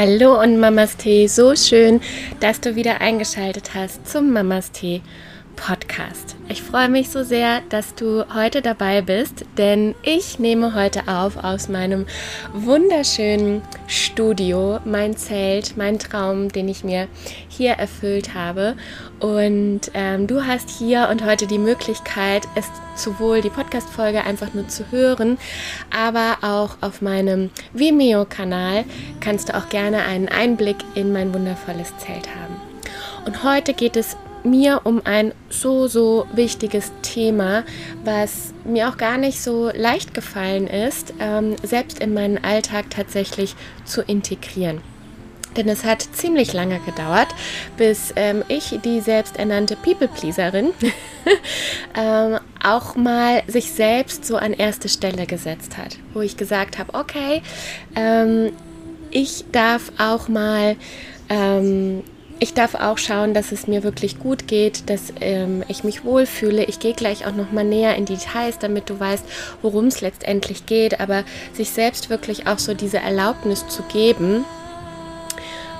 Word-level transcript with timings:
Hallo 0.00 0.40
und 0.40 0.60
Mamas 0.60 0.96
Tee, 0.96 1.26
so 1.26 1.56
schön, 1.56 2.00
dass 2.38 2.60
du 2.60 2.76
wieder 2.76 3.00
eingeschaltet 3.00 3.74
hast 3.74 4.06
zum 4.06 4.32
Mamas 4.32 4.70
Tee 4.70 5.02
Podcast. 5.56 6.37
Ich 6.50 6.62
freue 6.62 6.88
mich 6.88 7.10
so 7.10 7.24
sehr, 7.24 7.60
dass 7.68 7.94
du 7.94 8.24
heute 8.32 8.62
dabei 8.62 9.02
bist, 9.02 9.44
denn 9.58 9.94
ich 10.02 10.38
nehme 10.38 10.74
heute 10.74 11.06
auf 11.06 11.36
aus 11.44 11.68
meinem 11.68 12.06
wunderschönen 12.54 13.60
Studio, 13.86 14.80
mein 14.86 15.14
Zelt, 15.14 15.76
mein 15.76 15.98
Traum, 15.98 16.48
den 16.48 16.66
ich 16.70 16.84
mir 16.84 17.06
hier 17.50 17.72
erfüllt 17.72 18.32
habe. 18.32 18.76
Und 19.20 19.90
ähm, 19.92 20.26
du 20.26 20.46
hast 20.46 20.70
hier 20.70 21.08
und 21.10 21.22
heute 21.22 21.46
die 21.46 21.58
Möglichkeit, 21.58 22.48
es 22.54 22.64
sowohl 22.94 23.42
die 23.42 23.50
Podcast-Folge 23.50 24.24
einfach 24.24 24.54
nur 24.54 24.68
zu 24.68 24.90
hören, 24.90 25.36
aber 25.94 26.38
auch 26.40 26.78
auf 26.80 27.02
meinem 27.02 27.50
Vimeo-Kanal 27.74 28.84
kannst 29.20 29.50
du 29.50 29.56
auch 29.56 29.68
gerne 29.68 30.04
einen 30.04 30.28
Einblick 30.28 30.78
in 30.94 31.12
mein 31.12 31.34
wundervolles 31.34 31.94
Zelt 31.98 32.26
haben. 32.26 32.56
Und 33.26 33.44
heute 33.44 33.74
geht 33.74 33.96
es 33.96 34.16
mir 34.50 34.82
um 34.84 35.02
ein 35.04 35.32
so, 35.50 35.86
so 35.86 36.26
wichtiges 36.32 36.92
Thema, 37.02 37.64
was 38.04 38.52
mir 38.64 38.88
auch 38.88 38.96
gar 38.96 39.18
nicht 39.18 39.40
so 39.40 39.70
leicht 39.74 40.14
gefallen 40.14 40.66
ist, 40.66 41.14
ähm, 41.20 41.56
selbst 41.62 41.98
in 41.98 42.14
meinen 42.14 42.42
Alltag 42.42 42.90
tatsächlich 42.90 43.54
zu 43.84 44.02
integrieren. 44.02 44.80
Denn 45.56 45.68
es 45.68 45.84
hat 45.84 46.02
ziemlich 46.02 46.52
lange 46.52 46.78
gedauert, 46.80 47.28
bis 47.76 48.12
ähm, 48.16 48.44
ich, 48.48 48.78
die 48.84 49.00
selbsternannte 49.00 49.76
People-Pleaserin, 49.76 50.70
ähm, 51.96 52.38
auch 52.62 52.94
mal 52.94 53.42
sich 53.46 53.72
selbst 53.72 54.24
so 54.24 54.36
an 54.36 54.52
erste 54.52 54.88
Stelle 54.88 55.26
gesetzt 55.26 55.76
hat. 55.76 55.96
Wo 56.12 56.20
ich 56.20 56.36
gesagt 56.36 56.78
habe, 56.78 56.94
okay, 56.94 57.42
ähm, 57.96 58.52
ich 59.10 59.46
darf 59.50 59.90
auch 59.98 60.28
mal 60.28 60.76
ähm, 61.28 62.04
ich 62.40 62.54
darf 62.54 62.74
auch 62.74 62.98
schauen, 62.98 63.34
dass 63.34 63.52
es 63.52 63.66
mir 63.66 63.82
wirklich 63.82 64.18
gut 64.18 64.46
geht, 64.46 64.88
dass 64.88 65.12
ähm, 65.20 65.64
ich 65.68 65.84
mich 65.84 66.04
wohlfühle. 66.04 66.64
Ich 66.64 66.78
gehe 66.78 66.94
gleich 66.94 67.26
auch 67.26 67.34
noch 67.34 67.50
mal 67.50 67.64
näher 67.64 67.96
in 67.96 68.04
Details, 68.04 68.58
damit 68.58 68.90
du 68.90 68.98
weißt, 68.98 69.24
worum 69.62 69.86
es 69.86 70.00
letztendlich 70.00 70.66
geht. 70.66 71.00
Aber 71.00 71.24
sich 71.52 71.70
selbst 71.70 72.10
wirklich 72.10 72.46
auch 72.46 72.58
so 72.58 72.74
diese 72.74 72.98
Erlaubnis 72.98 73.66
zu 73.68 73.82
geben, 73.84 74.44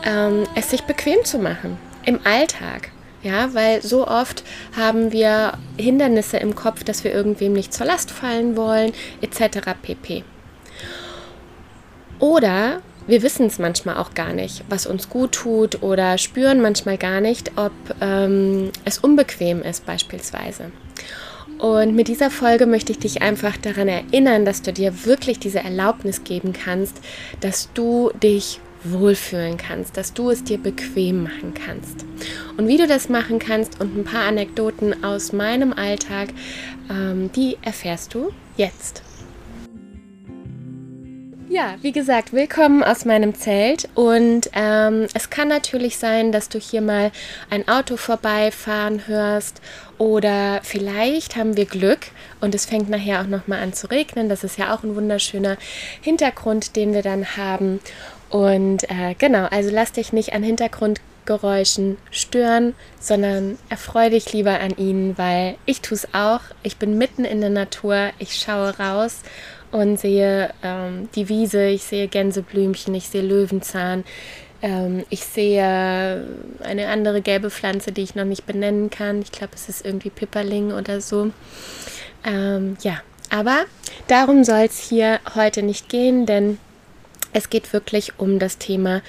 ähm, 0.04 0.44
es 0.54 0.70
sich 0.70 0.82
bequem 0.82 1.24
zu 1.24 1.38
machen 1.38 1.78
im 2.04 2.20
Alltag. 2.24 2.90
Ja, 3.22 3.52
weil 3.52 3.82
so 3.82 4.06
oft 4.06 4.44
haben 4.76 5.10
wir 5.12 5.54
Hindernisse 5.76 6.36
im 6.36 6.54
Kopf, 6.54 6.84
dass 6.84 7.02
wir 7.02 7.12
irgendwem 7.12 7.52
nicht 7.52 7.74
zur 7.74 7.86
Last 7.86 8.10
fallen 8.10 8.56
wollen, 8.56 8.92
etc. 9.20 9.74
pp. 9.82 10.24
Oder 12.20 12.80
wir 13.08 13.22
wissen 13.22 13.46
es 13.46 13.58
manchmal 13.58 13.96
auch 13.96 14.14
gar 14.14 14.32
nicht, 14.32 14.62
was 14.68 14.86
uns 14.86 15.08
gut 15.08 15.32
tut 15.32 15.82
oder 15.82 16.18
spüren 16.18 16.60
manchmal 16.60 16.98
gar 16.98 17.20
nicht, 17.20 17.52
ob 17.56 17.72
ähm, 18.00 18.70
es 18.84 18.98
unbequem 18.98 19.62
ist 19.62 19.86
beispielsweise. 19.86 20.70
Und 21.58 21.96
mit 21.96 22.06
dieser 22.06 22.30
Folge 22.30 22.66
möchte 22.66 22.92
ich 22.92 23.00
dich 23.00 23.22
einfach 23.22 23.56
daran 23.56 23.88
erinnern, 23.88 24.44
dass 24.44 24.62
du 24.62 24.72
dir 24.72 25.06
wirklich 25.06 25.40
diese 25.40 25.58
Erlaubnis 25.58 26.22
geben 26.22 26.52
kannst, 26.52 27.00
dass 27.40 27.72
du 27.72 28.12
dich 28.22 28.60
wohlfühlen 28.84 29.56
kannst, 29.56 29.96
dass 29.96 30.14
du 30.14 30.30
es 30.30 30.44
dir 30.44 30.58
bequem 30.58 31.24
machen 31.24 31.54
kannst. 31.54 32.04
Und 32.56 32.68
wie 32.68 32.76
du 32.76 32.86
das 32.86 33.08
machen 33.08 33.40
kannst 33.40 33.80
und 33.80 33.96
ein 33.96 34.04
paar 34.04 34.24
Anekdoten 34.26 35.02
aus 35.02 35.32
meinem 35.32 35.72
Alltag, 35.72 36.28
ähm, 36.90 37.30
die 37.34 37.56
erfährst 37.62 38.14
du 38.14 38.30
jetzt. 38.56 39.02
Ja, 41.50 41.76
wie 41.80 41.92
gesagt, 41.92 42.34
willkommen 42.34 42.82
aus 42.82 43.06
meinem 43.06 43.34
Zelt. 43.34 43.88
Und 43.94 44.50
ähm, 44.52 45.06
es 45.14 45.30
kann 45.30 45.48
natürlich 45.48 45.96
sein, 45.96 46.30
dass 46.30 46.50
du 46.50 46.58
hier 46.58 46.82
mal 46.82 47.10
ein 47.48 47.66
Auto 47.68 47.96
vorbeifahren 47.96 49.06
hörst. 49.06 49.62
Oder 49.96 50.60
vielleicht 50.62 51.36
haben 51.36 51.56
wir 51.56 51.64
Glück 51.64 52.08
und 52.42 52.54
es 52.54 52.66
fängt 52.66 52.90
nachher 52.90 53.22
auch 53.22 53.26
nochmal 53.26 53.62
an 53.62 53.72
zu 53.72 53.90
regnen. 53.90 54.28
Das 54.28 54.44
ist 54.44 54.58
ja 54.58 54.74
auch 54.74 54.82
ein 54.82 54.94
wunderschöner 54.94 55.56
Hintergrund, 56.02 56.76
den 56.76 56.92
wir 56.92 57.02
dann 57.02 57.38
haben. 57.38 57.80
Und 58.28 58.84
äh, 58.90 59.14
genau, 59.16 59.46
also 59.46 59.70
lass 59.72 59.92
dich 59.92 60.12
nicht 60.12 60.34
an 60.34 60.42
Hintergrundgeräuschen 60.42 61.96
stören, 62.10 62.74
sondern 63.00 63.56
erfreue 63.70 64.10
dich 64.10 64.34
lieber 64.34 64.60
an 64.60 64.76
ihnen, 64.76 65.16
weil 65.16 65.56
ich 65.64 65.80
tue 65.80 65.96
es 65.96 66.12
auch. 66.12 66.40
Ich 66.62 66.76
bin 66.76 66.98
mitten 66.98 67.24
in 67.24 67.40
der 67.40 67.48
Natur, 67.48 68.10
ich 68.18 68.34
schaue 68.34 68.78
raus 68.78 69.22
und 69.70 69.98
sehe 69.98 70.52
ähm, 70.62 71.08
die 71.14 71.28
Wiese, 71.28 71.66
ich 71.66 71.84
sehe 71.84 72.08
Gänseblümchen, 72.08 72.94
ich 72.94 73.08
sehe 73.08 73.22
Löwenzahn, 73.22 74.04
ähm, 74.62 75.04
ich 75.10 75.24
sehe 75.24 76.26
eine 76.62 76.88
andere 76.88 77.20
gelbe 77.22 77.50
Pflanze, 77.50 77.92
die 77.92 78.02
ich 78.02 78.14
noch 78.14 78.24
nicht 78.24 78.46
benennen 78.46 78.90
kann. 78.90 79.22
Ich 79.22 79.32
glaube, 79.32 79.52
es 79.54 79.68
ist 79.68 79.84
irgendwie 79.84 80.10
Pipperling 80.10 80.72
oder 80.72 81.00
so. 81.00 81.30
Ähm, 82.24 82.76
ja, 82.82 83.02
aber 83.30 83.64
darum 84.06 84.44
soll 84.44 84.64
es 84.64 84.78
hier 84.78 85.20
heute 85.34 85.62
nicht 85.62 85.88
gehen, 85.88 86.26
denn 86.26 86.58
es 87.32 87.50
geht 87.50 87.72
wirklich 87.72 88.18
um 88.18 88.38
das 88.38 88.58
Thema 88.58 89.02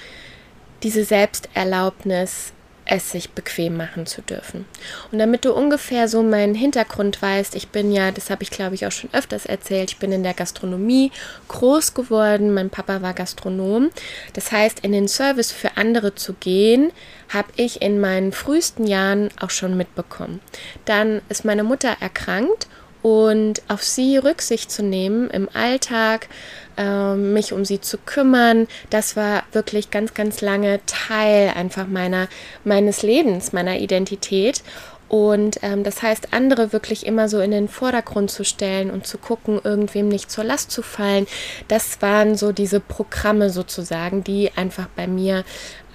diese 0.82 1.04
Selbsterlaubnis 1.04 2.52
es 2.90 3.12
sich 3.12 3.30
bequem 3.30 3.76
machen 3.76 4.04
zu 4.04 4.20
dürfen. 4.20 4.66
Und 5.12 5.20
damit 5.20 5.44
du 5.44 5.52
ungefähr 5.54 6.08
so 6.08 6.24
meinen 6.24 6.56
Hintergrund 6.56 7.22
weißt, 7.22 7.54
ich 7.54 7.68
bin 7.68 7.92
ja, 7.92 8.10
das 8.10 8.30
habe 8.30 8.42
ich 8.42 8.50
glaube 8.50 8.74
ich 8.74 8.84
auch 8.84 8.90
schon 8.90 9.10
öfters 9.12 9.46
erzählt, 9.46 9.92
ich 9.92 9.98
bin 9.98 10.10
in 10.10 10.24
der 10.24 10.34
Gastronomie 10.34 11.12
groß 11.46 11.94
geworden, 11.94 12.52
mein 12.52 12.68
Papa 12.68 13.00
war 13.00 13.14
Gastronom. 13.14 13.90
Das 14.32 14.50
heißt, 14.50 14.80
in 14.80 14.90
den 14.90 15.06
Service 15.06 15.52
für 15.52 15.76
andere 15.76 16.16
zu 16.16 16.32
gehen, 16.32 16.90
habe 17.28 17.48
ich 17.54 17.80
in 17.80 18.00
meinen 18.00 18.32
frühesten 18.32 18.88
Jahren 18.88 19.28
auch 19.38 19.50
schon 19.50 19.76
mitbekommen. 19.76 20.40
Dann 20.84 21.22
ist 21.28 21.44
meine 21.44 21.62
Mutter 21.62 21.96
erkrankt 22.00 22.66
und 23.02 23.62
auf 23.68 23.82
sie 23.82 24.18
Rücksicht 24.18 24.70
zu 24.70 24.82
nehmen 24.82 25.30
im 25.30 25.48
Alltag, 25.52 26.28
äh, 26.76 27.14
mich 27.14 27.52
um 27.52 27.64
sie 27.64 27.80
zu 27.80 27.98
kümmern, 27.98 28.68
das 28.90 29.16
war 29.16 29.44
wirklich 29.52 29.90
ganz, 29.90 30.14
ganz 30.14 30.40
lange 30.40 30.80
Teil 30.86 31.52
einfach 31.54 31.86
meiner, 31.86 32.28
meines 32.64 33.02
Lebens, 33.02 33.52
meiner 33.52 33.78
Identität. 33.78 34.62
Und 35.08 35.58
ähm, 35.62 35.82
das 35.82 36.02
heißt, 36.02 36.32
andere 36.32 36.72
wirklich 36.72 37.04
immer 37.04 37.28
so 37.28 37.40
in 37.40 37.50
den 37.50 37.68
Vordergrund 37.68 38.30
zu 38.30 38.44
stellen 38.44 38.90
und 38.92 39.08
zu 39.08 39.18
gucken, 39.18 39.60
irgendwem 39.64 40.08
nicht 40.08 40.30
zur 40.30 40.44
Last 40.44 40.70
zu 40.70 40.82
fallen, 40.82 41.26
das 41.66 42.00
waren 42.00 42.36
so 42.36 42.52
diese 42.52 42.78
Programme 42.78 43.50
sozusagen, 43.50 44.22
die 44.22 44.52
einfach 44.54 44.86
bei 44.94 45.08
mir, 45.08 45.44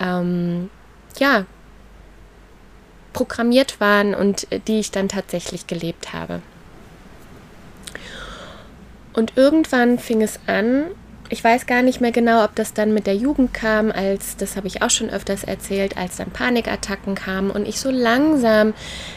ähm, 0.02 0.70
ja, 1.18 1.46
programmiert 3.14 3.80
waren 3.80 4.14
und 4.14 4.48
die 4.68 4.80
ich 4.80 4.92
dann 4.92 5.08
tatsächlich 5.08 5.66
gelebt 5.66 6.12
habe. 6.12 6.42
Und 9.14 9.34
irgendwann 9.38 9.98
fing 9.98 10.22
es 10.22 10.40
an, 10.46 10.86
ich 11.30 11.44
weiß 11.44 11.66
gar 11.66 11.82
nicht 11.82 12.02
mehr 12.02 12.12
genau, 12.12 12.44
ob 12.44 12.54
das 12.56 12.74
dann 12.74 12.94
mit 12.94 13.08
der 13.08 13.16
Jugend 13.16 13.54
kam, 13.54 13.92
als, 13.92 14.38
das 14.38 14.56
habe 14.56 14.68
ich 14.68 14.82
auch 14.82 14.90
schon 14.90 15.10
öfters 15.10 15.44
erzählt, 15.44 15.98
als 15.98 16.18
dann 16.18 16.30
Panikattacken 16.30 17.16
kamen 17.16 17.50
und 17.50 17.68
ich 17.68 17.80
so 17.80 17.90
langsam 17.90 18.74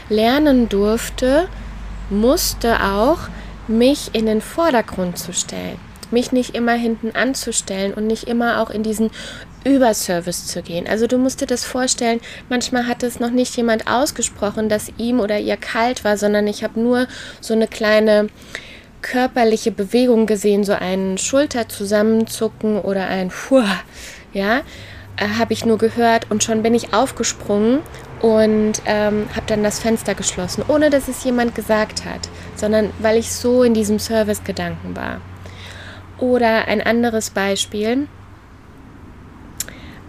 lernen 0.09 0.69
durfte, 0.69 1.47
musste 2.09 2.81
auch, 2.83 3.19
mich 3.67 4.09
in 4.13 4.25
den 4.25 4.41
Vordergrund 4.41 5.19
zu 5.19 5.31
stellen. 5.31 5.77
Mich 6.09 6.31
nicht 6.31 6.55
immer 6.55 6.73
hinten 6.73 7.11
anzustellen 7.15 7.93
und 7.93 8.07
nicht 8.07 8.23
immer 8.23 8.61
auch 8.61 8.71
in 8.71 8.81
diesen 8.81 9.11
Überservice 9.63 10.47
zu 10.47 10.61
gehen. 10.61 10.87
Also 10.87 11.07
du 11.07 11.17
musst 11.17 11.41
dir 11.41 11.47
das 11.47 11.63
vorstellen, 11.63 12.21
manchmal 12.49 12.87
hat 12.87 13.03
es 13.03 13.19
noch 13.19 13.31
nicht 13.31 13.55
jemand 13.57 13.87
ausgesprochen, 13.87 14.69
dass 14.69 14.91
ihm 14.97 15.19
oder 15.19 15.39
ihr 15.39 15.57
kalt 15.57 16.03
war, 16.03 16.17
sondern 16.17 16.47
ich 16.47 16.63
habe 16.63 16.79
nur 16.79 17.07
so 17.41 17.53
eine 17.53 17.67
kleine 17.67 18.29
körperliche 19.01 19.71
Bewegung 19.71 20.25
gesehen, 20.25 20.63
so 20.63 20.73
ein 20.73 21.17
Schulterzusammenzucken 21.17 22.79
oder 22.79 23.07
ein 23.07 23.31
Fuhr, 23.31 23.65
ja, 24.33 24.61
äh, 25.17 25.27
habe 25.37 25.53
ich 25.53 25.65
nur 25.65 25.77
gehört 25.77 26.29
und 26.29 26.43
schon 26.43 26.63
bin 26.63 26.73
ich 26.73 26.93
aufgesprungen 26.93 27.79
und 28.21 28.81
ähm, 28.85 29.27
habe 29.35 29.45
dann 29.47 29.63
das 29.63 29.79
Fenster 29.79 30.15
geschlossen, 30.15 30.63
ohne 30.67 30.89
dass 30.89 31.07
es 31.07 31.23
jemand 31.23 31.55
gesagt 31.55 32.05
hat, 32.05 32.27
sondern 32.55 32.91
weil 32.99 33.17
ich 33.17 33.31
so 33.31 33.63
in 33.63 33.73
diesem 33.73 33.99
Service-Gedanken 33.99 34.95
war. 34.95 35.21
Oder 36.17 36.67
ein 36.67 36.81
anderes 36.81 37.29
Beispiel. 37.29 38.07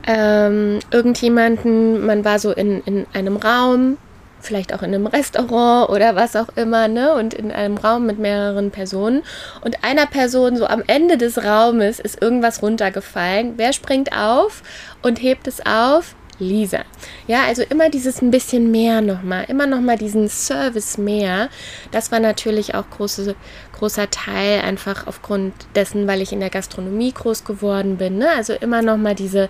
Ähm, 0.06 0.81
irgendjemanden, 0.91 2.05
man 2.05 2.25
war 2.25 2.38
so 2.38 2.52
in, 2.52 2.82
in 2.85 3.06
einem 3.12 3.37
Raum, 3.37 3.99
vielleicht 4.41 4.73
auch 4.75 4.82
in 4.82 4.94
einem 4.94 5.06
Restaurant 5.06 5.91
oder 5.91 6.17
was 6.17 6.37
auch 6.37 6.49
immer, 6.56 6.88
ne? 6.88 7.14
Und 7.14 7.35
in 7.35 7.52
einem 7.52 7.76
Raum 7.76 8.06
mit 8.06 8.19
mehreren 8.19 8.70
Personen. 8.70 9.23
Und 9.62 9.85
einer 9.85 10.06
Person, 10.06 10.56
so 10.56 10.67
am 10.67 10.82
Ende 10.87 11.19
des 11.19 11.44
Raumes, 11.44 12.00
ist 12.00 12.23
irgendwas 12.23 12.62
runtergefallen. 12.62 13.55
Wer 13.56 13.73
springt 13.73 14.17
auf 14.17 14.62
und 15.02 15.23
hebt 15.23 15.47
es 15.47 15.64
auf? 15.64 16.14
Lisa. 16.40 16.81
Ja, 17.26 17.44
also 17.44 17.62
immer 17.62 17.90
dieses 17.90 18.22
ein 18.22 18.31
bisschen 18.31 18.70
mehr 18.70 19.00
nochmal, 19.00 19.44
immer 19.48 19.66
nochmal 19.66 19.96
diesen 19.96 20.28
Service 20.28 20.98
mehr. 20.98 21.48
Das 21.92 22.10
war 22.10 22.20
natürlich 22.20 22.75
auch 22.75 22.88
große, 22.90 23.34
großer 23.72 24.10
Teil, 24.10 24.62
einfach 24.62 25.06
aufgrund 25.06 25.54
dessen, 25.75 26.06
weil 26.06 26.22
ich 26.22 26.32
in 26.32 26.40
der 26.40 26.50
Gastronomie 26.50 27.12
groß 27.12 27.44
geworden 27.44 27.96
bin. 27.96 28.19
Ne? 28.19 28.28
Also 28.31 28.54
immer 28.54 28.82
nochmal 28.82 29.14
diese, 29.14 29.48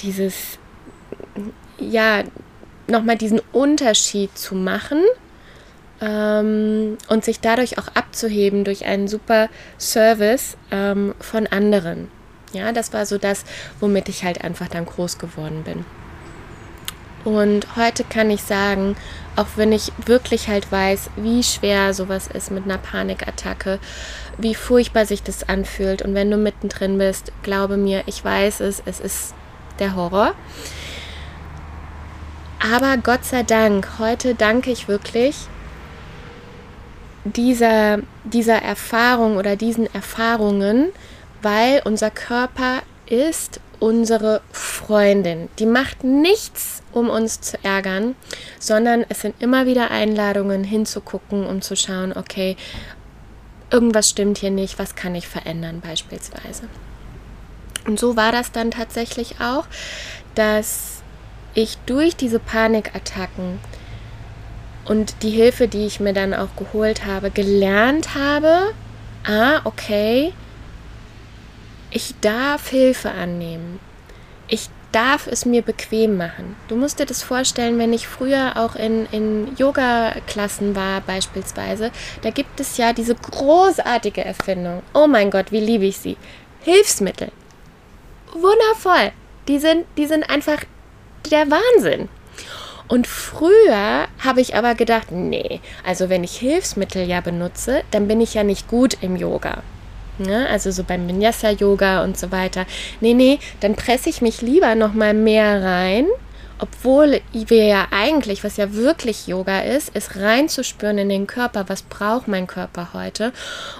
dieses, 0.00 0.58
ja, 1.78 2.24
nochmal 2.86 3.16
diesen 3.16 3.40
Unterschied 3.52 4.36
zu 4.36 4.54
machen 4.54 5.02
ähm, 6.00 6.98
und 7.08 7.24
sich 7.24 7.40
dadurch 7.40 7.78
auch 7.78 7.88
abzuheben 7.88 8.64
durch 8.64 8.84
einen 8.84 9.08
super 9.08 9.48
Service 9.78 10.56
ähm, 10.70 11.14
von 11.20 11.46
anderen. 11.46 12.08
Ja, 12.52 12.72
das 12.72 12.92
war 12.92 13.04
so 13.04 13.18
das, 13.18 13.44
womit 13.80 14.08
ich 14.08 14.24
halt 14.24 14.44
einfach 14.44 14.68
dann 14.68 14.86
groß 14.86 15.18
geworden 15.18 15.62
bin. 15.64 15.84
Und 17.24 17.76
heute 17.76 18.04
kann 18.04 18.30
ich 18.30 18.42
sagen, 18.42 18.96
auch 19.34 19.46
wenn 19.56 19.72
ich 19.72 19.92
wirklich 20.04 20.48
halt 20.48 20.70
weiß, 20.70 21.10
wie 21.16 21.42
schwer 21.42 21.94
sowas 21.94 22.28
ist 22.28 22.50
mit 22.50 22.64
einer 22.64 22.78
Panikattacke, 22.78 23.78
wie 24.36 24.54
furchtbar 24.54 25.06
sich 25.06 25.22
das 25.22 25.48
anfühlt 25.48 26.02
und 26.02 26.14
wenn 26.14 26.30
du 26.30 26.36
mittendrin 26.36 26.98
bist, 26.98 27.32
glaube 27.42 27.76
mir, 27.76 28.02
ich 28.06 28.22
weiß 28.22 28.60
es, 28.60 28.82
es 28.84 29.00
ist 29.00 29.34
der 29.78 29.96
Horror. 29.96 30.34
Aber 32.72 32.96
Gott 32.98 33.24
sei 33.24 33.42
Dank, 33.42 33.88
heute 33.98 34.34
danke 34.34 34.70
ich 34.70 34.88
wirklich 34.88 35.36
dieser, 37.24 37.98
dieser 38.24 38.56
Erfahrung 38.56 39.36
oder 39.36 39.56
diesen 39.56 39.92
Erfahrungen, 39.94 40.90
weil 41.42 41.82
unser 41.84 42.10
Körper 42.10 42.82
ist 43.06 43.60
unsere 43.84 44.40
Freundin. 44.50 45.50
Die 45.58 45.66
macht 45.66 46.04
nichts, 46.04 46.82
um 46.90 47.10
uns 47.10 47.42
zu 47.42 47.62
ärgern, 47.62 48.16
sondern 48.58 49.04
es 49.10 49.20
sind 49.20 49.34
immer 49.42 49.66
wieder 49.66 49.90
Einladungen 49.90 50.64
hinzugucken, 50.64 51.44
um 51.44 51.60
zu 51.60 51.76
schauen, 51.76 52.16
okay, 52.16 52.56
irgendwas 53.70 54.08
stimmt 54.08 54.38
hier 54.38 54.50
nicht, 54.50 54.78
was 54.78 54.94
kann 54.94 55.14
ich 55.14 55.28
verändern 55.28 55.82
beispielsweise. 55.86 56.62
Und 57.86 58.00
so 58.00 58.16
war 58.16 58.32
das 58.32 58.52
dann 58.52 58.70
tatsächlich 58.70 59.42
auch, 59.42 59.66
dass 60.34 61.02
ich 61.52 61.76
durch 61.84 62.16
diese 62.16 62.38
Panikattacken 62.38 63.60
und 64.86 65.22
die 65.22 65.30
Hilfe, 65.30 65.68
die 65.68 65.84
ich 65.84 66.00
mir 66.00 66.14
dann 66.14 66.32
auch 66.32 66.56
geholt 66.56 67.04
habe, 67.04 67.30
gelernt 67.30 68.14
habe, 68.14 68.72
ah, 69.26 69.60
okay, 69.64 70.32
ich 71.94 72.12
darf 72.20 72.68
Hilfe 72.68 73.12
annehmen. 73.12 73.78
Ich 74.48 74.68
darf 74.90 75.26
es 75.26 75.46
mir 75.46 75.62
bequem 75.62 76.16
machen. 76.16 76.56
Du 76.68 76.76
musst 76.76 76.98
dir 76.98 77.06
das 77.06 77.22
vorstellen, 77.22 77.78
wenn 77.78 77.92
ich 77.92 78.06
früher 78.06 78.56
auch 78.56 78.74
in, 78.74 79.06
in 79.12 79.56
Yoga-Klassen 79.56 80.76
war 80.76 81.00
beispielsweise, 81.00 81.90
da 82.22 82.30
gibt 82.30 82.60
es 82.60 82.76
ja 82.76 82.92
diese 82.92 83.14
großartige 83.14 84.24
Erfindung. 84.24 84.82
Oh 84.92 85.06
mein 85.06 85.30
Gott, 85.30 85.52
wie 85.52 85.60
liebe 85.60 85.86
ich 85.86 85.96
sie. 85.96 86.16
Hilfsmittel. 86.60 87.30
Wundervoll. 88.32 89.12
Die 89.46 89.58
sind, 89.58 89.86
die 89.96 90.06
sind 90.06 90.28
einfach 90.28 90.64
der 91.30 91.46
Wahnsinn. 91.50 92.08
Und 92.88 93.06
früher 93.06 94.08
habe 94.18 94.40
ich 94.40 94.56
aber 94.56 94.74
gedacht, 94.74 95.10
nee, 95.10 95.60
also 95.86 96.08
wenn 96.08 96.24
ich 96.24 96.36
Hilfsmittel 96.38 97.08
ja 97.08 97.20
benutze, 97.20 97.82
dann 97.92 98.08
bin 98.08 98.20
ich 98.20 98.34
ja 98.34 98.42
nicht 98.42 98.68
gut 98.68 98.98
im 99.00 99.16
Yoga. 99.16 99.62
Ne? 100.18 100.48
Also 100.48 100.70
so 100.70 100.84
beim 100.84 101.08
Vinyasa-Yoga 101.08 102.04
und 102.04 102.16
so 102.16 102.30
weiter. 102.30 102.66
Nee, 103.00 103.14
nee, 103.14 103.38
dann 103.60 103.74
presse 103.74 104.08
ich 104.08 104.22
mich 104.22 104.42
lieber 104.42 104.74
noch 104.74 104.94
mal 104.94 105.14
mehr 105.14 105.62
rein, 105.62 106.06
obwohl 106.58 107.20
wir 107.32 107.64
ja 107.64 107.88
eigentlich, 107.90 108.44
was 108.44 108.56
ja 108.56 108.74
wirklich 108.74 109.26
Yoga 109.26 109.60
ist, 109.60 109.94
ist 109.94 110.16
reinzuspüren 110.16 110.98
in 110.98 111.08
den 111.08 111.26
Körper, 111.26 111.64
was 111.68 111.82
braucht 111.82 112.28
mein 112.28 112.46
Körper 112.46 112.90
heute. 112.92 113.32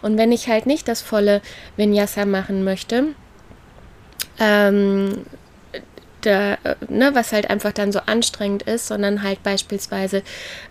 Und 0.03 0.19
wenn 0.19 0.33
ich 0.33 0.49
halt 0.49 0.67
nicht 0.67 0.89
das 0.89 1.01
volle 1.01 1.41
Vinyasa 1.77 2.25
machen 2.25 2.65
möchte, 2.65 3.15
ähm, 4.41 5.25
der, 6.25 6.59
äh, 6.65 6.75
ne, 6.89 7.15
was 7.15 7.33
halt 7.33 7.51
einfach 7.51 7.73
dann 7.73 7.93
so 7.93 8.01
anstrengend 8.07 8.63
ist, 8.65 8.87
sondern 8.87 9.23
halt 9.23 9.43
beispielsweise 9.43 10.23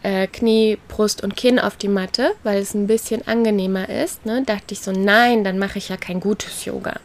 äh, 0.02 0.28
Knie, 0.28 0.78
Brust 0.88 1.24
und 1.24 1.36
Kinn 1.36 1.60
auf 1.60 1.76
die 1.76 1.88
Matte, 1.88 2.32
weil 2.44 2.62
es 2.62 2.74
ein 2.74 2.88
bisschen 2.88 3.28
angenehmer 3.28 3.90
ist. 3.90 4.26
Ne, 4.26 4.44
dachte 4.46 4.74
ich 4.74 4.82
so, 4.82 4.92
nein, 4.92 5.44
dann 5.44 5.60
mache 5.60 5.78
ich 5.78 5.90
ja 5.90 5.98
kein 5.98 6.20
gutes 6.20 6.66
Yoga. 6.66 6.96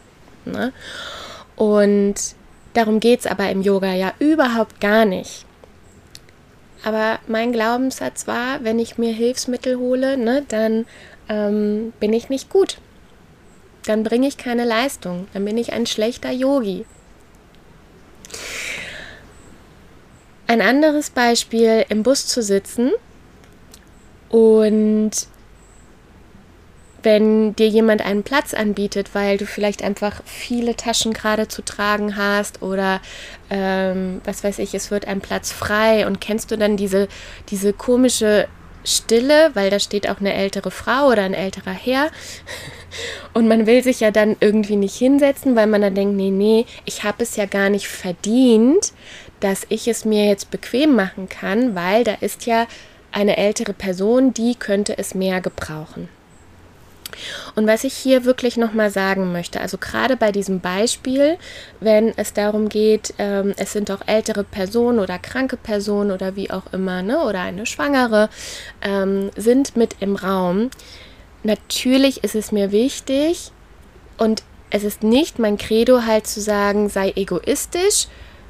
Ne? 0.45 0.73
Und 1.55 2.15
darum 2.73 2.99
geht 2.99 3.21
es 3.21 3.27
aber 3.27 3.49
im 3.49 3.61
Yoga 3.61 3.93
ja 3.93 4.13
überhaupt 4.19 4.79
gar 4.79 5.05
nicht. 5.05 5.45
Aber 6.83 7.19
mein 7.27 7.51
Glaubenssatz 7.51 8.25
war, 8.27 8.63
wenn 8.63 8.79
ich 8.79 8.97
mir 8.97 9.11
Hilfsmittel 9.11 9.77
hole, 9.77 10.17
ne, 10.17 10.45
dann 10.47 10.85
ähm, 11.27 11.93
bin 11.99 12.13
ich 12.13 12.29
nicht 12.29 12.49
gut. 12.49 12.77
Dann 13.85 14.03
bringe 14.03 14.27
ich 14.27 14.37
keine 14.37 14.65
Leistung. 14.65 15.27
Dann 15.33 15.45
bin 15.45 15.57
ich 15.57 15.73
ein 15.73 15.85
schlechter 15.85 16.31
Yogi. 16.31 16.85
Ein 20.47 20.61
anderes 20.61 21.09
Beispiel, 21.09 21.85
im 21.89 22.03
Bus 22.03 22.25
zu 22.25 22.41
sitzen 22.41 22.91
und 24.29 25.11
wenn 27.03 27.55
dir 27.55 27.67
jemand 27.67 28.03
einen 28.03 28.23
Platz 28.23 28.53
anbietet, 28.53 29.13
weil 29.13 29.37
du 29.37 29.45
vielleicht 29.45 29.83
einfach 29.83 30.21
viele 30.25 30.75
Taschen 30.75 31.13
gerade 31.13 31.47
zu 31.47 31.63
tragen 31.63 32.17
hast 32.17 32.61
oder 32.61 33.01
ähm, 33.49 34.21
was 34.25 34.43
weiß 34.43 34.59
ich, 34.59 34.73
es 34.73 34.91
wird 34.91 35.07
ein 35.07 35.21
Platz 35.21 35.51
frei 35.51 36.05
und 36.07 36.19
kennst 36.19 36.51
du 36.51 36.57
dann 36.57 36.77
diese, 36.77 37.07
diese 37.49 37.73
komische 37.73 38.47
Stille, 38.83 39.51
weil 39.53 39.69
da 39.69 39.79
steht 39.79 40.09
auch 40.09 40.19
eine 40.19 40.33
ältere 40.33 40.71
Frau 40.71 41.07
oder 41.07 41.23
ein 41.23 41.33
älterer 41.33 41.71
Herr. 41.71 42.09
Und 43.33 43.47
man 43.47 43.67
will 43.67 43.83
sich 43.83 43.99
ja 43.99 44.11
dann 44.11 44.35
irgendwie 44.39 44.75
nicht 44.75 44.95
hinsetzen, 44.95 45.55
weil 45.55 45.67
man 45.67 45.81
dann 45.81 45.95
denkt, 45.95 46.15
nee, 46.15 46.31
nee, 46.31 46.65
ich 46.85 47.03
habe 47.03 47.23
es 47.23 47.35
ja 47.35 47.45
gar 47.45 47.69
nicht 47.69 47.87
verdient, 47.87 48.93
dass 49.39 49.65
ich 49.69 49.87
es 49.87 50.05
mir 50.05 50.25
jetzt 50.25 50.51
bequem 50.51 50.95
machen 50.95 51.29
kann, 51.29 51.75
weil 51.75 52.03
da 52.03 52.13
ist 52.21 52.45
ja 52.45 52.67
eine 53.11 53.37
ältere 53.37 53.73
Person, 53.73 54.33
die 54.33 54.55
könnte 54.55 54.97
es 54.97 55.15
mehr 55.15 55.41
gebrauchen. 55.41 56.09
Und 57.55 57.67
was 57.67 57.83
ich 57.83 57.93
hier 57.93 58.23
wirklich 58.23 58.57
nochmal 58.57 58.91
sagen 58.91 59.31
möchte, 59.31 59.59
also 59.59 59.77
gerade 59.77 60.15
bei 60.15 60.31
diesem 60.31 60.59
Beispiel, 60.59 61.37
wenn 61.79 62.13
es 62.17 62.33
darum 62.33 62.69
geht, 62.69 63.13
ähm, 63.17 63.53
es 63.57 63.73
sind 63.73 63.91
auch 63.91 64.01
ältere 64.05 64.43
Personen 64.43 64.99
oder 64.99 65.17
kranke 65.17 65.57
Personen 65.57 66.11
oder 66.11 66.35
wie 66.35 66.51
auch 66.51 66.71
immer, 66.71 67.01
ne, 67.01 67.19
oder 67.25 67.41
eine 67.41 67.65
Schwangere, 67.65 68.29
ähm, 68.81 69.31
sind 69.35 69.75
mit 69.75 69.97
im 69.99 70.15
Raum. 70.15 70.69
Natürlich 71.43 72.23
ist 72.23 72.35
es 72.35 72.51
mir 72.51 72.71
wichtig 72.71 73.51
und 74.17 74.43
es 74.69 74.83
ist 74.83 75.03
nicht 75.03 75.39
mein 75.39 75.57
Credo 75.57 76.03
halt 76.05 76.27
zu 76.27 76.41
sagen, 76.41 76.89
sei 76.89 77.13
egoistisch, 77.15 78.07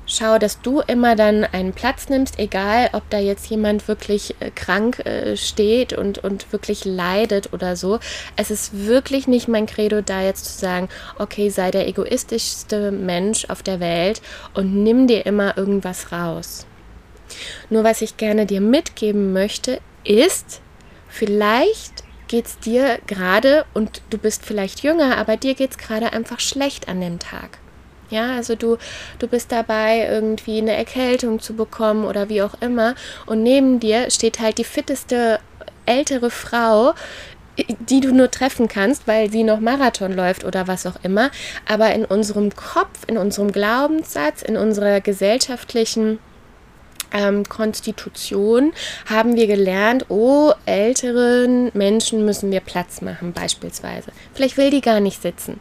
schau, 0.09 0.39
dass 0.39 0.61
du 0.61 0.81
immer 0.81 1.15
dann 1.15 1.43
einen 1.45 1.73
Platz 1.73 2.09
nimmst, 2.09 2.39
egal 2.39 2.89
ob 2.93 3.07
da 3.09 3.19
jetzt 3.19 3.49
jemand 3.49 3.87
wirklich 3.87 4.35
äh, 4.39 4.49
krank 4.49 5.05
äh, 5.05 5.37
steht 5.37 5.93
und, 5.93 6.17
und 6.17 6.51
wirklich 6.51 6.83
leidet 6.83 7.53
oder 7.53 7.75
so. 7.75 7.99
Es 8.35 8.51
ist 8.51 8.87
wirklich 8.87 9.27
nicht 9.27 9.47
mein 9.47 9.67
Credo, 9.67 10.01
da 10.01 10.23
jetzt 10.23 10.45
zu 10.45 10.59
sagen, 10.59 10.89
okay, 11.19 11.49
sei 11.49 11.71
der 11.71 11.87
egoistischste 11.87 12.91
Mensch 12.91 13.45
auf 13.45 13.63
der 13.63 13.79
Welt 13.79 14.21
und 14.53 14.83
nimm 14.83 15.07
dir 15.07 15.25
immer 15.25 15.57
irgendwas 15.57 16.11
raus. 16.11 16.65
Nur 17.69 17.83
was 17.83 18.01
ich 18.01 18.17
gerne 18.17 18.47
dir 18.47 18.61
mitgeben 18.61 19.31
möchte, 19.31 19.79
ist, 20.03 20.61
vielleicht 21.07 22.03
geht 22.29 22.45
es 22.45 22.59
dir 22.59 22.99
gerade 23.07 23.65
und 23.73 24.01
du 24.11 24.17
bist 24.17 24.45
vielleicht 24.45 24.81
jünger, 24.81 25.17
aber 25.17 25.35
dir 25.35 25.55
geht 25.55 25.71
es 25.71 25.77
gerade 25.77 26.13
einfach 26.13 26.39
schlecht 26.39 26.87
an 26.87 27.01
dem 27.01 27.19
Tag. 27.19 27.57
Ja, 28.09 28.35
also 28.35 28.55
du, 28.55 28.77
du 29.19 29.27
bist 29.27 29.51
dabei, 29.51 30.07
irgendwie 30.09 30.59
eine 30.59 30.75
Erkältung 30.75 31.39
zu 31.39 31.53
bekommen 31.53 32.05
oder 32.05 32.29
wie 32.29 32.41
auch 32.41 32.55
immer. 32.61 32.95
Und 33.25 33.43
neben 33.43 33.79
dir 33.79 34.09
steht 34.09 34.39
halt 34.39 34.57
die 34.57 34.63
fitteste 34.63 35.39
ältere 35.85 36.31
Frau, 36.31 36.93
die 37.57 37.99
du 37.99 38.13
nur 38.13 38.31
treffen 38.31 38.67
kannst, 38.67 39.07
weil 39.07 39.29
sie 39.29 39.43
noch 39.43 39.59
Marathon 39.59 40.13
läuft 40.13 40.43
oder 40.43 40.67
was 40.67 40.85
auch 40.85 40.95
immer. 41.03 41.29
Aber 41.67 41.93
in 41.93 42.05
unserem 42.05 42.55
Kopf, 42.55 43.05
in 43.07 43.17
unserem 43.17 43.51
Glaubenssatz, 43.51 44.41
in 44.41 44.57
unserer 44.57 45.01
gesellschaftlichen 45.01 46.19
ähm, 47.11 47.47
Konstitution 47.47 48.73
haben 49.09 49.35
wir 49.35 49.47
gelernt, 49.47 50.05
oh, 50.09 50.53
älteren 50.65 51.71
Menschen 51.73 52.25
müssen 52.25 52.51
wir 52.51 52.59
Platz 52.59 53.01
machen, 53.01 53.33
beispielsweise. 53.33 54.11
Vielleicht 54.33 54.57
will 54.57 54.69
die 54.69 54.81
gar 54.81 54.99
nicht 54.99 55.21
sitzen. 55.21 55.59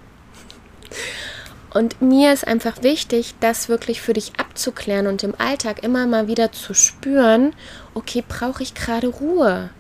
Und 1.71 2.01
mir 2.01 2.33
ist 2.33 2.47
einfach 2.47 2.83
wichtig, 2.83 3.35
das 3.41 3.69
wirklich 3.69 4.01
für 4.01 4.15
dich 4.15 4.33
abzuklären 4.39 5.07
und 5.07 5.23
im 5.23 5.35
Alltag 5.39 5.83
immer 5.83 6.07
mal 6.07 6.27
wieder 6.27 6.51
zu 6.51 6.75
spüren, 6.75 7.55
okay, 7.95 8.25
brauche 8.27 8.63
ich 8.63 8.75
gerade 8.75 9.09
Ruhe? 9.09 9.71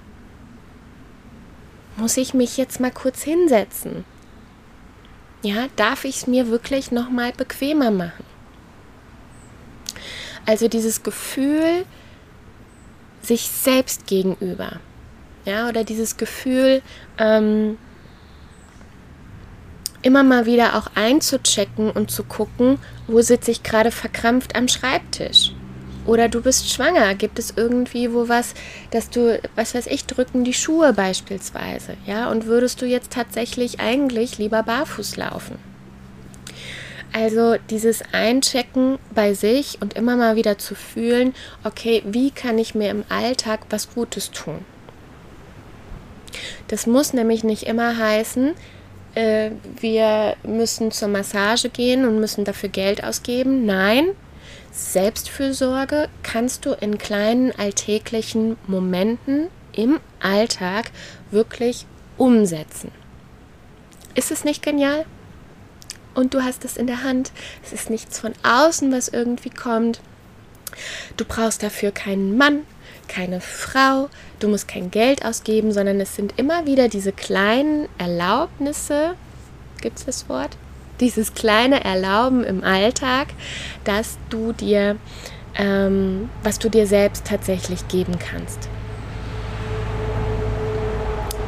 Muss 1.96 2.16
ich 2.16 2.34
mich 2.34 2.56
jetzt 2.56 2.78
mal 2.78 2.92
kurz 2.92 3.22
hinsetzen? 3.22 4.04
Ja, 5.42 5.66
darf 5.76 6.04
ich 6.04 6.16
es 6.16 6.26
mir 6.26 6.48
wirklich 6.48 6.92
noch 6.92 7.10
mal 7.10 7.32
bequemer 7.32 7.90
machen? 7.90 8.27
Also 10.48 10.66
dieses 10.66 11.02
Gefühl 11.02 11.84
sich 13.20 13.42
selbst 13.42 14.06
gegenüber. 14.06 14.80
Ja, 15.44 15.68
oder 15.68 15.84
dieses 15.84 16.16
Gefühl, 16.16 16.80
ähm, 17.18 17.76
immer 20.00 20.22
mal 20.22 20.46
wieder 20.46 20.76
auch 20.76 20.86
einzuchecken 20.94 21.90
und 21.90 22.10
zu 22.10 22.24
gucken, 22.24 22.78
wo 23.08 23.20
sitze 23.20 23.50
ich 23.50 23.62
gerade 23.62 23.90
verkrampft 23.90 24.56
am 24.56 24.68
Schreibtisch. 24.68 25.52
Oder 26.06 26.30
du 26.30 26.40
bist 26.40 26.70
schwanger, 26.70 27.14
gibt 27.14 27.38
es 27.38 27.52
irgendwie 27.54 28.14
wo 28.14 28.30
was, 28.30 28.54
dass 28.90 29.10
du, 29.10 29.38
was 29.54 29.74
weiß 29.74 29.86
ich, 29.88 30.06
drücken 30.06 30.44
die 30.44 30.54
Schuhe 30.54 30.94
beispielsweise, 30.94 31.98
ja, 32.06 32.30
und 32.30 32.46
würdest 32.46 32.80
du 32.80 32.86
jetzt 32.86 33.12
tatsächlich 33.12 33.80
eigentlich 33.80 34.38
lieber 34.38 34.62
barfuß 34.62 35.18
laufen? 35.18 35.67
Also 37.12 37.56
dieses 37.70 38.02
Einchecken 38.12 38.98
bei 39.14 39.34
sich 39.34 39.78
und 39.80 39.94
immer 39.94 40.16
mal 40.16 40.36
wieder 40.36 40.58
zu 40.58 40.74
fühlen, 40.74 41.34
okay, 41.64 42.02
wie 42.06 42.30
kann 42.30 42.58
ich 42.58 42.74
mir 42.74 42.90
im 42.90 43.04
Alltag 43.08 43.60
was 43.70 43.92
Gutes 43.94 44.30
tun? 44.30 44.64
Das 46.68 46.86
muss 46.86 47.14
nämlich 47.14 47.44
nicht 47.44 47.64
immer 47.64 47.96
heißen, 47.96 48.54
äh, 49.14 49.50
wir 49.80 50.36
müssen 50.42 50.90
zur 50.90 51.08
Massage 51.08 51.70
gehen 51.70 52.04
und 52.06 52.20
müssen 52.20 52.44
dafür 52.44 52.68
Geld 52.68 53.02
ausgeben. 53.02 53.64
Nein, 53.64 54.08
Selbstfürsorge 54.70 56.08
kannst 56.22 56.66
du 56.66 56.72
in 56.72 56.98
kleinen 56.98 57.52
alltäglichen 57.58 58.56
Momenten 58.66 59.48
im 59.72 59.98
Alltag 60.20 60.90
wirklich 61.30 61.86
umsetzen. 62.16 62.92
Ist 64.14 64.30
es 64.30 64.44
nicht 64.44 64.62
genial? 64.62 65.04
Und 66.14 66.34
du 66.34 66.42
hast 66.42 66.64
es 66.64 66.76
in 66.76 66.86
der 66.86 67.04
Hand. 67.04 67.32
Es 67.62 67.72
ist 67.72 67.90
nichts 67.90 68.18
von 68.18 68.32
außen, 68.42 68.90
was 68.92 69.08
irgendwie 69.08 69.50
kommt. 69.50 70.00
Du 71.16 71.24
brauchst 71.24 71.62
dafür 71.62 71.90
keinen 71.90 72.36
Mann, 72.36 72.62
keine 73.08 73.40
Frau, 73.40 74.08
du 74.38 74.48
musst 74.48 74.68
kein 74.68 74.90
Geld 74.90 75.24
ausgeben, 75.24 75.72
sondern 75.72 76.00
es 76.00 76.14
sind 76.14 76.34
immer 76.36 76.66
wieder 76.66 76.88
diese 76.88 77.12
kleinen 77.12 77.88
Erlaubnisse, 77.98 79.14
gibt 79.80 79.98
es 79.98 80.04
das 80.04 80.28
Wort? 80.28 80.56
Dieses 81.00 81.34
kleine 81.34 81.84
Erlauben 81.84 82.44
im 82.44 82.64
Alltag, 82.64 83.28
dass 83.84 84.18
du 84.30 84.52
dir, 84.52 84.96
ähm, 85.56 86.28
was 86.42 86.58
du 86.58 86.68
dir 86.68 86.86
selbst 86.86 87.24
tatsächlich 87.24 87.86
geben 87.88 88.18
kannst. 88.18 88.68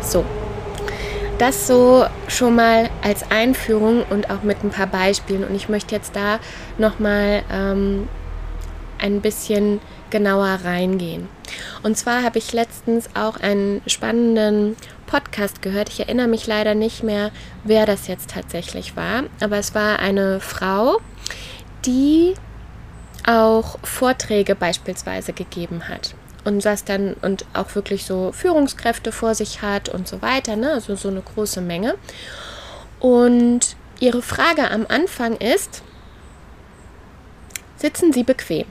So, 0.02 0.24
das 1.40 1.66
so 1.66 2.04
schon 2.28 2.54
mal 2.54 2.90
als 3.02 3.30
Einführung 3.30 4.04
und 4.10 4.30
auch 4.30 4.42
mit 4.42 4.62
ein 4.62 4.70
paar 4.70 4.86
Beispielen. 4.86 5.44
Und 5.44 5.54
ich 5.54 5.70
möchte 5.70 5.94
jetzt 5.94 6.14
da 6.14 6.38
nochmal 6.76 7.42
ähm, 7.50 8.08
ein 8.98 9.22
bisschen 9.22 9.80
genauer 10.10 10.58
reingehen. 10.64 11.28
Und 11.82 11.96
zwar 11.96 12.22
habe 12.22 12.38
ich 12.38 12.52
letztens 12.52 13.08
auch 13.14 13.38
einen 13.38 13.80
spannenden 13.86 14.76
Podcast 15.06 15.62
gehört. 15.62 15.88
Ich 15.88 16.00
erinnere 16.00 16.28
mich 16.28 16.46
leider 16.46 16.74
nicht 16.74 17.02
mehr, 17.02 17.30
wer 17.64 17.86
das 17.86 18.06
jetzt 18.06 18.30
tatsächlich 18.30 18.96
war, 18.96 19.24
aber 19.40 19.56
es 19.56 19.74
war 19.74 19.98
eine 19.98 20.40
Frau, 20.40 21.00
die 21.86 22.34
auch 23.26 23.78
Vorträge 23.82 24.54
beispielsweise 24.54 25.32
gegeben 25.32 25.88
hat 25.88 26.14
und 26.44 26.64
das 26.64 26.84
dann 26.84 27.14
und 27.22 27.44
auch 27.54 27.74
wirklich 27.74 28.04
so 28.04 28.32
Führungskräfte 28.32 29.12
vor 29.12 29.34
sich 29.34 29.62
hat 29.62 29.88
und 29.88 30.08
so 30.08 30.22
weiter, 30.22 30.56
ne? 30.56 30.72
also 30.72 30.96
so 30.96 31.08
eine 31.08 31.22
große 31.22 31.60
Menge. 31.60 31.94
Und 32.98 33.76
ihre 33.98 34.22
Frage 34.22 34.70
am 34.70 34.86
Anfang 34.88 35.36
ist, 35.36 35.82
sitzen 37.76 38.12
Sie 38.12 38.24
bequem? 38.24 38.66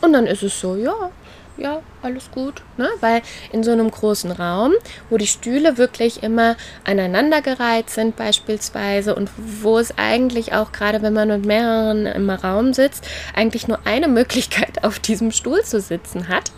Und 0.00 0.12
dann 0.12 0.26
ist 0.26 0.42
es 0.42 0.60
so, 0.60 0.76
ja, 0.76 1.10
ja, 1.56 1.82
alles 2.02 2.30
gut. 2.30 2.62
Ne? 2.76 2.88
Weil 3.00 3.22
in 3.52 3.64
so 3.64 3.72
einem 3.72 3.90
großen 3.90 4.30
Raum, 4.30 4.72
wo 5.10 5.16
die 5.16 5.26
Stühle 5.26 5.78
wirklich 5.78 6.22
immer 6.22 6.56
aneinandergereiht 6.84 7.90
sind 7.90 8.16
beispielsweise 8.16 9.14
und 9.14 9.30
wo 9.36 9.78
es 9.78 9.96
eigentlich 9.96 10.52
auch, 10.52 10.72
gerade 10.72 11.02
wenn 11.02 11.12
man 11.12 11.28
mit 11.28 11.46
mehreren 11.46 12.06
im 12.06 12.30
Raum 12.30 12.74
sitzt, 12.74 13.06
eigentlich 13.34 13.68
nur 13.68 13.80
eine 13.84 14.08
Möglichkeit 14.08 14.82
auf 14.84 14.98
diesem 14.98 15.32
Stuhl 15.32 15.62
zu 15.62 15.80
sitzen 15.80 16.28
hat, 16.28 16.52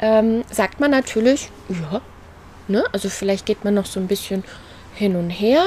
ähm, 0.00 0.42
sagt 0.50 0.80
man 0.80 0.90
natürlich, 0.90 1.50
ja, 1.68 2.00
ne? 2.68 2.84
also 2.92 3.08
vielleicht 3.08 3.46
geht 3.46 3.64
man 3.64 3.74
noch 3.74 3.86
so 3.86 4.00
ein 4.00 4.06
bisschen 4.06 4.44
hin 4.94 5.16
und 5.16 5.30
her, 5.30 5.64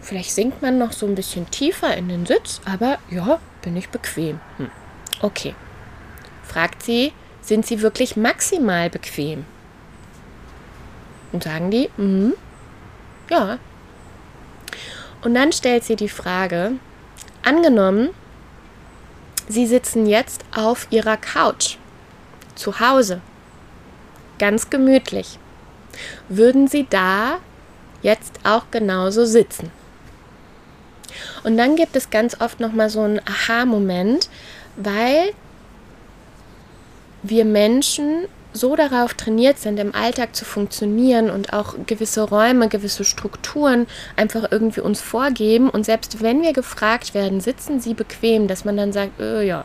vielleicht 0.00 0.32
sinkt 0.32 0.62
man 0.62 0.78
noch 0.78 0.92
so 0.92 1.06
ein 1.06 1.14
bisschen 1.14 1.50
tiefer 1.50 1.96
in 1.96 2.08
den 2.08 2.26
Sitz, 2.26 2.60
aber 2.64 2.98
ja, 3.10 3.38
bin 3.62 3.76
ich 3.76 3.88
bequem. 3.88 4.40
Hm. 4.56 4.70
Okay 5.22 5.54
fragt 6.50 6.82
sie, 6.82 7.12
sind 7.42 7.66
sie 7.66 7.82
wirklich 7.82 8.16
maximal 8.16 8.90
bequem? 8.90 9.44
Und 11.32 11.44
sagen 11.44 11.70
die, 11.70 11.90
mhm, 11.96 12.34
ja. 13.30 13.58
Und 15.22 15.34
dann 15.34 15.52
stellt 15.52 15.84
sie 15.84 15.96
die 15.96 16.08
Frage, 16.08 16.72
angenommen, 17.42 18.10
Sie 19.50 19.66
sitzen 19.66 20.06
jetzt 20.06 20.44
auf 20.54 20.86
Ihrer 20.90 21.16
Couch, 21.16 21.76
zu 22.54 22.78
Hause, 22.78 23.20
ganz 24.38 24.70
gemütlich. 24.70 25.40
Würden 26.28 26.68
Sie 26.68 26.86
da 26.88 27.38
jetzt 28.00 28.38
auch 28.44 28.70
genauso 28.70 29.24
sitzen? 29.24 29.72
Und 31.42 31.56
dann 31.56 31.74
gibt 31.74 31.96
es 31.96 32.10
ganz 32.10 32.40
oft 32.40 32.60
nochmal 32.60 32.90
so 32.90 33.00
einen 33.00 33.20
Aha-Moment, 33.26 34.28
weil 34.76 35.32
wir 37.22 37.44
Menschen 37.44 38.26
so 38.52 38.74
darauf 38.74 39.14
trainiert 39.14 39.58
sind, 39.58 39.78
im 39.78 39.94
Alltag 39.94 40.34
zu 40.34 40.44
funktionieren 40.44 41.30
und 41.30 41.52
auch 41.52 41.74
gewisse 41.86 42.22
Räume, 42.22 42.68
gewisse 42.68 43.04
Strukturen 43.04 43.86
einfach 44.16 44.50
irgendwie 44.50 44.80
uns 44.80 45.00
vorgeben. 45.00 45.70
Und 45.70 45.84
selbst 45.84 46.22
wenn 46.22 46.42
wir 46.42 46.52
gefragt 46.52 47.14
werden, 47.14 47.40
sitzen 47.40 47.80
Sie 47.80 47.94
bequem, 47.94 48.48
dass 48.48 48.64
man 48.64 48.76
dann 48.76 48.92
sagt, 48.92 49.20
äh, 49.20 49.42
ja. 49.42 49.64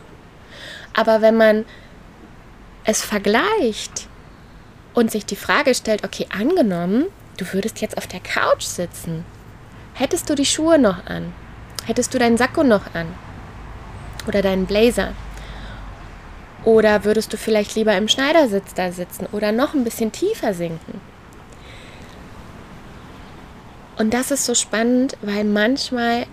Aber 0.94 1.20
wenn 1.20 1.36
man 1.36 1.64
es 2.84 3.02
vergleicht 3.02 4.06
und 4.94 5.10
sich 5.10 5.26
die 5.26 5.36
Frage 5.36 5.74
stellt, 5.74 6.04
okay, 6.04 6.26
angenommen, 6.32 7.06
du 7.38 7.52
würdest 7.52 7.80
jetzt 7.80 7.98
auf 7.98 8.06
der 8.06 8.20
Couch 8.20 8.62
sitzen, 8.62 9.24
hättest 9.94 10.30
du 10.30 10.34
die 10.34 10.46
Schuhe 10.46 10.78
noch 10.78 11.06
an? 11.06 11.32
Hättest 11.84 12.14
du 12.14 12.18
deinen 12.18 12.36
Sakko 12.36 12.62
noch 12.62 12.94
an? 12.94 13.06
Oder 14.26 14.42
deinen 14.42 14.66
Blazer? 14.66 15.12
Oder 16.66 17.04
würdest 17.04 17.32
du 17.32 17.36
vielleicht 17.36 17.76
lieber 17.76 17.96
im 17.96 18.08
Schneidersitz 18.08 18.74
da 18.74 18.90
sitzen 18.90 19.28
oder 19.30 19.52
noch 19.52 19.72
ein 19.72 19.84
bisschen 19.84 20.10
tiefer 20.10 20.52
sinken? 20.52 21.00
Und 23.96 24.12
das 24.12 24.32
ist 24.32 24.44
so 24.44 24.54
spannend, 24.54 25.16
weil 25.22 25.44
manchmal 25.44 26.26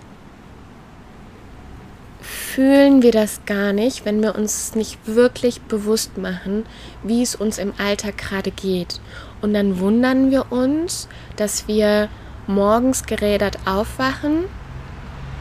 fühlen 2.20 3.00
wir 3.02 3.12
das 3.12 3.42
gar 3.46 3.72
nicht, 3.72 4.04
wenn 4.04 4.20
wir 4.22 4.34
uns 4.34 4.74
nicht 4.74 4.98
wirklich 5.06 5.60
bewusst 5.62 6.18
machen, 6.18 6.66
wie 7.04 7.22
es 7.22 7.36
uns 7.36 7.58
im 7.58 7.72
Alltag 7.78 8.18
gerade 8.18 8.50
geht. 8.50 9.00
Und 9.40 9.54
dann 9.54 9.78
wundern 9.78 10.32
wir 10.32 10.50
uns, 10.50 11.08
dass 11.36 11.68
wir 11.68 12.08
morgens 12.48 13.04
gerädert 13.04 13.58
aufwachen 13.66 14.46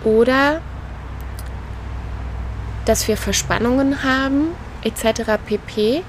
oder 0.03 0.62
dass 2.85 3.07
wir 3.07 3.17
Verspannungen 3.17 4.03
haben 4.03 4.50
etc. 4.84 5.32
pp. 5.46 6.04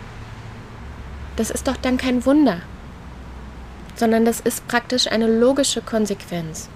Das 1.37 1.51
ist 1.51 1.67
doch 1.67 1.77
dann 1.77 1.99
kein 1.99 2.25
Wunder, 2.25 2.59
sondern 3.97 4.25
das 4.25 4.41
ist 4.41 4.67
praktisch 4.69 5.07
eine 5.11 5.27
logische 5.27 5.83
Konsequenz. 5.83 6.69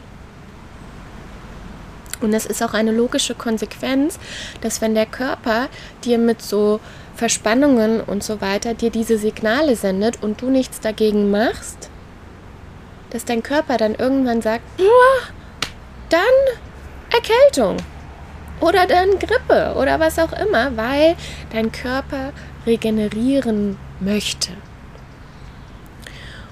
Und 2.21 2.35
es 2.35 2.47
ist 2.47 2.62
auch 2.62 2.75
eine 2.75 2.90
logische 2.90 3.35
Konsequenz, 3.35 4.19
dass 4.61 4.81
wenn 4.81 4.95
der 4.95 5.07
Körper 5.07 5.69
dir 6.05 6.19
mit 6.19 6.43
so 6.43 6.81
Verspannungen 7.14 8.00
und 8.00 8.25
so 8.25 8.40
weiter 8.40 8.75
dir 8.75 8.90
diese 8.90 9.19
Signale 9.19 9.76
sendet 9.76 10.23
und 10.23 10.43
du 10.43 10.50
nichts 10.50 10.81
dagegen 10.81 11.31
machst, 11.31 11.90
dass 13.11 13.25
dein 13.25 13.43
Körper 13.43 13.76
dann 13.76 13.95
irgendwann 13.95 14.43
sagt, 14.43 14.64
dann 16.11 16.21
Erkältung. 17.12 17.76
Oder 18.60 18.86
dann 18.86 19.18
Grippe 19.18 19.74
oder 19.78 20.00
was 20.00 20.18
auch 20.18 20.32
immer, 20.32 20.76
weil 20.76 21.16
dein 21.52 21.70
Körper 21.70 22.32
regenerieren 22.66 23.78
möchte. 24.00 24.52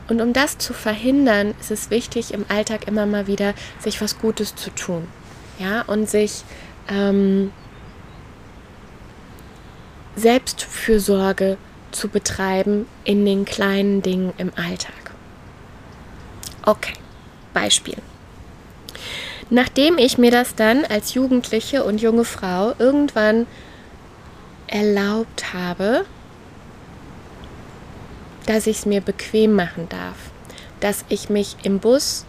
Und 0.08 0.20
um 0.20 0.32
das 0.32 0.58
zu 0.58 0.72
verhindern, 0.72 1.54
ist 1.60 1.70
es 1.70 1.90
wichtig, 1.90 2.32
im 2.32 2.44
Alltag 2.48 2.86
immer 2.86 3.06
mal 3.06 3.26
wieder 3.26 3.54
sich 3.80 4.00
was 4.00 4.18
Gutes 4.18 4.54
zu 4.54 4.70
tun. 4.70 5.08
Ja, 5.58 5.82
und 5.82 6.08
sich 6.08 6.44
ähm, 6.88 7.50
Selbstfürsorge 10.14 11.58
zu 11.90 12.08
betreiben 12.08 12.86
in 13.04 13.24
den 13.24 13.44
kleinen 13.44 14.02
Dingen 14.02 14.32
im 14.38 14.52
Alltag. 14.56 14.94
Okay, 16.64 16.94
Beispiel. 17.52 17.96
Nachdem 19.48 19.98
ich 19.98 20.18
mir 20.18 20.30
das 20.30 20.54
dann 20.54 20.84
als 20.84 21.14
Jugendliche 21.14 21.84
und 21.84 22.00
junge 22.00 22.24
Frau 22.24 22.74
irgendwann 22.78 23.46
erlaubt 24.66 25.52
habe, 25.52 26.04
dass 28.46 28.66
ich 28.66 28.78
es 28.78 28.86
mir 28.86 29.00
bequem 29.00 29.54
machen 29.54 29.88
darf, 29.88 30.16
dass 30.80 31.04
ich 31.08 31.28
mich 31.30 31.56
im 31.62 31.78
Bus 31.78 32.24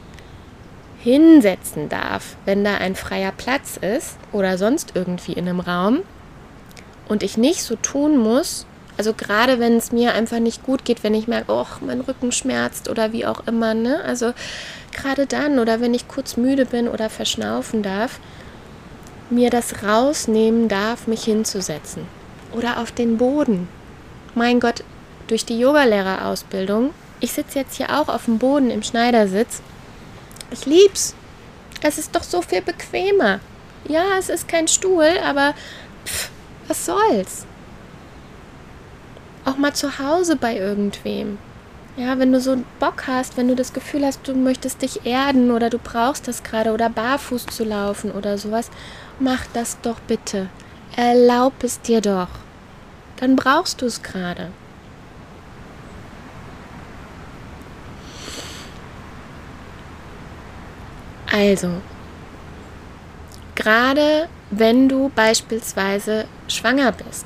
hinsetzen 1.00 1.90
darf, 1.90 2.36
wenn 2.46 2.64
da 2.64 2.76
ein 2.76 2.96
freier 2.96 3.32
Platz 3.32 3.78
ist 3.78 4.18
oder 4.32 4.58
sonst 4.58 4.92
irgendwie 4.96 5.34
in 5.34 5.48
einem 5.48 5.60
Raum 5.60 6.00
und 7.08 7.24
ich 7.24 7.38
nicht 7.38 7.64
so 7.64 7.76
tun 7.76 8.18
muss, 8.18 8.66
also 8.98 9.14
gerade 9.14 9.60
wenn 9.60 9.78
es 9.78 9.92
mir 9.92 10.14
einfach 10.14 10.40
nicht 10.40 10.64
gut 10.64 10.84
geht, 10.84 11.04
wenn 11.04 11.14
ich 11.14 11.28
merke, 11.28 11.52
oh, 11.52 11.68
mein 11.82 12.02
Rücken 12.02 12.32
schmerzt 12.32 12.90
oder 12.90 13.14
wie 13.14 13.28
auch 13.28 13.46
immer, 13.46 13.76
ne? 13.76 14.04
Also 14.04 14.34
gerade 14.98 15.26
dann 15.26 15.60
oder 15.60 15.80
wenn 15.80 15.94
ich 15.94 16.08
kurz 16.08 16.36
müde 16.36 16.66
bin 16.66 16.88
oder 16.88 17.10
verschnaufen 17.10 17.84
darf, 17.84 18.20
mir 19.30 19.50
das 19.50 19.84
rausnehmen 19.84 20.68
darf, 20.68 21.08
mich 21.08 21.24
hinzusetzen 21.24 22.04
oder 22.54 22.80
auf 22.80 22.92
den 22.92 23.18
Boden. 23.18 23.68
Mein 24.36 24.60
Gott, 24.60 24.84
durch 25.28 25.46
die 25.46 25.60
Yogalehrerausbildung, 25.60 26.94
ich 27.20 27.32
sitze 27.32 27.60
jetzt 27.60 27.76
hier 27.76 27.90
auch 28.00 28.10
auf 28.10 28.26
dem 28.26 28.38
Boden 28.38 28.70
im 28.70 28.84
Schneidersitz. 28.84 29.62
Ich 30.52 30.66
lieb's. 30.66 31.16
Es 31.82 31.98
ist 31.98 32.16
doch 32.16 32.24
so 32.24 32.42
viel 32.42 32.62
bequemer. 32.62 33.40
Ja, 33.88 34.18
es 34.18 34.30
ist 34.30 34.48
kein 34.48 34.68
Stuhl, 34.68 35.18
aber 35.24 35.54
pff, 36.06 36.30
was 36.68 36.86
soll's? 36.86 37.46
Auch 39.46 39.58
mal 39.58 39.74
zu 39.74 40.00
Hause 40.00 40.36
bei 40.36 40.58
irgendwem. 40.58 41.38
Ja, 41.98 42.20
wenn 42.20 42.32
du 42.32 42.40
so 42.40 42.56
Bock 42.80 43.08
hast, 43.08 43.38
wenn 43.38 43.48
du 43.48 43.56
das 43.56 43.74
Gefühl 43.74 44.06
hast, 44.06 44.28
du 44.28 44.36
möchtest 44.36 44.84
dich 44.84 45.08
erden 45.08 45.50
oder 45.50 45.72
du 45.72 45.80
brauchst 45.80 46.28
das 46.28 46.44
gerade 46.44 46.72
oder 46.72 46.90
barfuß 46.90 47.48
zu 47.48 47.64
laufen 47.64 48.12
oder 48.12 48.38
sowas, 48.38 48.70
mach 49.20 49.48
das 49.54 49.82
doch 49.82 50.00
bitte. 50.02 50.48
Erlaub 50.96 51.54
es 51.64 51.82
dir 51.82 52.00
doch. 52.02 52.28
Dann 53.20 53.36
brauchst 53.36 53.82
du 53.82 53.88
es 53.88 54.04
gerade. 54.04 54.52
Also, 61.32 61.70
gerade 63.56 64.30
wenn 64.52 64.88
du 64.88 65.10
beispielsweise 65.16 66.26
schwanger 66.48 66.92
bist, 66.92 67.26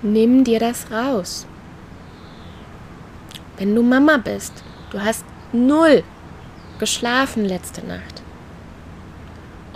nimm 0.00 0.44
dir 0.44 0.60
das 0.60 0.92
raus. 0.92 1.46
Wenn 3.56 3.74
du 3.74 3.82
Mama 3.82 4.16
bist, 4.16 4.52
du 4.90 5.00
hast 5.00 5.24
null 5.52 6.02
geschlafen 6.78 7.44
letzte 7.44 7.86
Nacht 7.86 8.22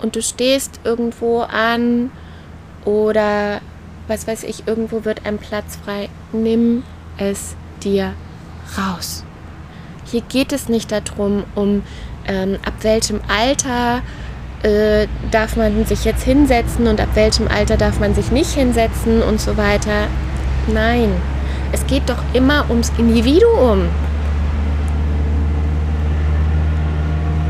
und 0.01 0.15
du 0.15 0.21
stehst 0.21 0.81
irgendwo 0.83 1.41
an 1.41 2.11
oder 2.85 3.61
was 4.07 4.27
weiß 4.27 4.43
ich, 4.43 4.67
irgendwo 4.67 5.05
wird 5.05 5.25
ein 5.25 5.37
Platz 5.37 5.77
frei, 5.83 6.09
nimm 6.31 6.83
es 7.17 7.55
dir 7.83 8.13
raus. 8.77 9.23
Hier 10.05 10.21
geht 10.21 10.51
es 10.51 10.67
nicht 10.67 10.91
darum, 10.91 11.43
um 11.55 11.83
ähm, 12.27 12.57
ab 12.65 12.73
welchem 12.81 13.21
Alter 13.27 14.01
äh, 14.63 15.07
darf 15.31 15.55
man 15.55 15.85
sich 15.85 16.03
jetzt 16.03 16.23
hinsetzen 16.23 16.87
und 16.87 16.99
ab 16.99 17.09
welchem 17.13 17.47
Alter 17.47 17.77
darf 17.77 17.99
man 17.99 18.15
sich 18.15 18.31
nicht 18.31 18.51
hinsetzen 18.51 19.21
und 19.21 19.39
so 19.39 19.55
weiter. 19.57 20.07
Nein, 20.67 21.09
es 21.71 21.85
geht 21.87 22.09
doch 22.09 22.21
immer 22.33 22.65
ums 22.69 22.91
Individuum. 22.97 23.87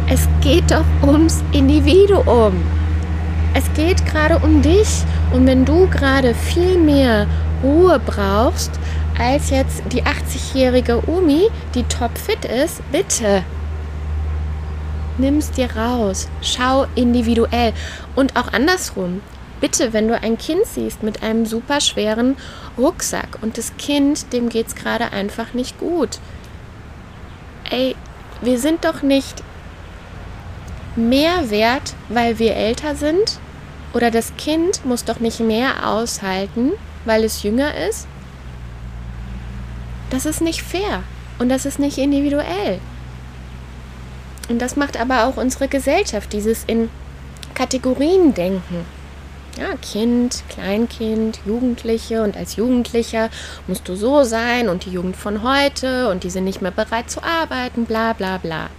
Es 0.09 0.27
geht 0.41 0.71
doch 0.71 0.85
ums 1.07 1.43
Individuum. 1.51 2.53
Es 3.53 3.71
geht 3.73 4.05
gerade 4.05 4.39
um 4.39 4.61
dich. 4.61 5.03
Und 5.31 5.45
wenn 5.45 5.65
du 5.65 5.87
gerade 5.87 6.33
viel 6.33 6.77
mehr 6.77 7.27
Ruhe 7.63 7.99
brauchst 8.05 8.71
als 9.17 9.49
jetzt 9.49 9.83
die 9.91 10.03
80-jährige 10.03 11.01
Umi, 11.07 11.49
die 11.75 11.83
topfit 11.83 12.45
ist, 12.45 12.81
bitte 12.91 13.43
nimm's 15.19 15.51
dir 15.51 15.69
raus. 15.75 16.27
Schau 16.41 16.87
individuell. 16.95 17.73
Und 18.15 18.35
auch 18.35 18.51
andersrum. 18.53 19.21
Bitte, 19.61 19.91
wenn 19.91 20.07
du 20.07 20.19
ein 20.21 20.37
Kind 20.37 20.65
siehst 20.65 21.03
mit 21.03 21.21
einem 21.21 21.45
super 21.45 21.81
schweren 21.81 22.37
Rucksack 22.77 23.39
und 23.41 23.57
das 23.57 23.75
Kind, 23.77 24.31
dem 24.31 24.49
geht's 24.49 24.75
gerade 24.75 25.11
einfach 25.11 25.53
nicht 25.53 25.79
gut. 25.79 26.19
Ey, 27.69 27.95
wir 28.41 28.57
sind 28.57 28.85
doch 28.85 29.01
nicht 29.01 29.43
mehr 30.95 31.49
wert, 31.49 31.93
weil 32.07 32.39
wir 32.39 32.55
älter 32.55 32.95
sind? 32.95 33.39
Oder 33.93 34.11
das 34.11 34.35
Kind 34.37 34.85
muss 34.85 35.03
doch 35.03 35.19
nicht 35.19 35.39
mehr 35.39 35.87
aushalten, 35.87 36.71
weil 37.05 37.23
es 37.23 37.43
jünger 37.43 37.75
ist? 37.89 38.07
Das 40.09 40.25
ist 40.25 40.41
nicht 40.41 40.61
fair 40.61 41.03
und 41.37 41.49
das 41.49 41.65
ist 41.65 41.79
nicht 41.79 41.97
individuell. 41.97 42.79
Und 44.47 44.59
das 44.59 44.75
macht 44.75 44.99
aber 44.99 45.25
auch 45.25 45.37
unsere 45.37 45.67
Gesellschaft, 45.67 46.33
dieses 46.33 46.63
in 46.65 46.89
Kategorien 47.53 48.33
denken. 48.33 48.85
Ja, 49.59 49.75
Kind, 49.81 50.43
Kleinkind, 50.47 51.41
Jugendliche 51.45 52.23
und 52.23 52.37
als 52.37 52.55
Jugendlicher 52.55 53.29
musst 53.67 53.89
du 53.89 53.95
so 53.95 54.23
sein 54.23 54.69
und 54.69 54.85
die 54.85 54.91
Jugend 54.91 55.17
von 55.17 55.43
heute 55.43 56.09
und 56.09 56.23
die 56.23 56.29
sind 56.29 56.45
nicht 56.45 56.61
mehr 56.61 56.71
bereit 56.71 57.11
zu 57.11 57.21
arbeiten, 57.21 57.85
bla 57.85 58.13
bla 58.13 58.37
bla. 58.37 58.69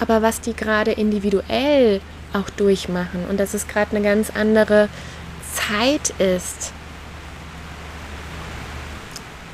Aber 0.00 0.22
was 0.22 0.40
die 0.40 0.54
gerade 0.54 0.90
individuell 0.90 2.00
auch 2.32 2.50
durchmachen 2.50 3.24
und 3.30 3.38
dass 3.38 3.54
es 3.54 3.68
gerade 3.68 3.94
eine 3.94 4.04
ganz 4.04 4.30
andere 4.30 4.88
Zeit 5.54 6.10
ist, 6.18 6.72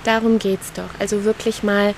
Darum 0.05 0.39
geht 0.39 0.61
es 0.61 0.73
doch. 0.73 0.89
Also 0.99 1.25
wirklich 1.25 1.63
mal 1.63 1.95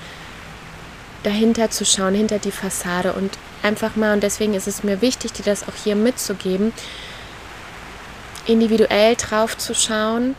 dahinter 1.23 1.71
zu 1.71 1.85
schauen, 1.85 2.13
hinter 2.13 2.37
die 2.37 2.51
Fassade 2.51 3.13
und 3.13 3.37
einfach 3.65 3.95
mal, 3.95 4.13
und 4.13 4.23
deswegen 4.23 4.53
ist 4.53 4.67
es 4.67 4.83
mir 4.83 5.01
wichtig, 5.01 5.33
dir 5.33 5.43
das 5.43 5.67
auch 5.67 5.75
hier 5.83 5.95
mitzugeben, 5.95 6.71
individuell 8.45 9.15
drauf 9.15 9.57
zu 9.57 9.73
schauen 9.73 10.35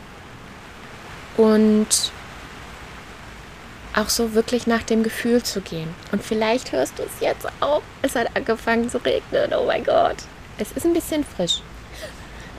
und 1.35 2.11
auch 3.93 4.09
so 4.09 4.33
wirklich 4.33 4.65
nach 4.65 4.83
dem 4.83 5.03
Gefühl 5.03 5.43
zu 5.43 5.61
gehen. 5.61 5.93
Und 6.11 6.23
vielleicht 6.23 6.71
hörst 6.71 6.97
du 6.97 7.03
es 7.03 7.19
jetzt 7.19 7.47
auch. 7.59 7.81
Es 8.01 8.15
hat 8.15 8.35
angefangen 8.35 8.89
zu 8.89 8.99
regnen. 8.99 9.53
Oh 9.53 9.65
mein 9.65 9.83
Gott. 9.83 10.17
Es 10.57 10.71
ist 10.71 10.85
ein 10.85 10.93
bisschen 10.93 11.23
frisch. 11.23 11.61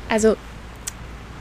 Also 0.09 0.37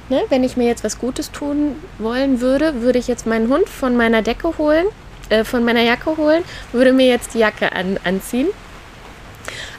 Ne? 0.09 0.23
Wenn 0.29 0.43
ich 0.43 0.55
mir 0.55 0.67
jetzt 0.67 0.83
was 0.85 0.99
Gutes 0.99 1.31
tun 1.31 1.75
wollen 1.97 2.39
würde, 2.39 2.81
würde 2.81 2.97
ich 2.97 3.07
jetzt 3.07 3.27
meinen 3.27 3.49
Hund 3.49 3.67
von 3.67 3.97
meiner 3.97 4.21
Decke 4.21 4.57
holen, 4.57 4.87
äh, 5.29 5.43
von 5.43 5.65
meiner 5.65 5.81
Jacke 5.81 6.15
holen, 6.15 6.43
würde 6.71 6.93
mir 6.93 7.07
jetzt 7.07 7.33
die 7.33 7.39
Jacke 7.39 7.73
an, 7.73 7.99
anziehen. 8.05 8.47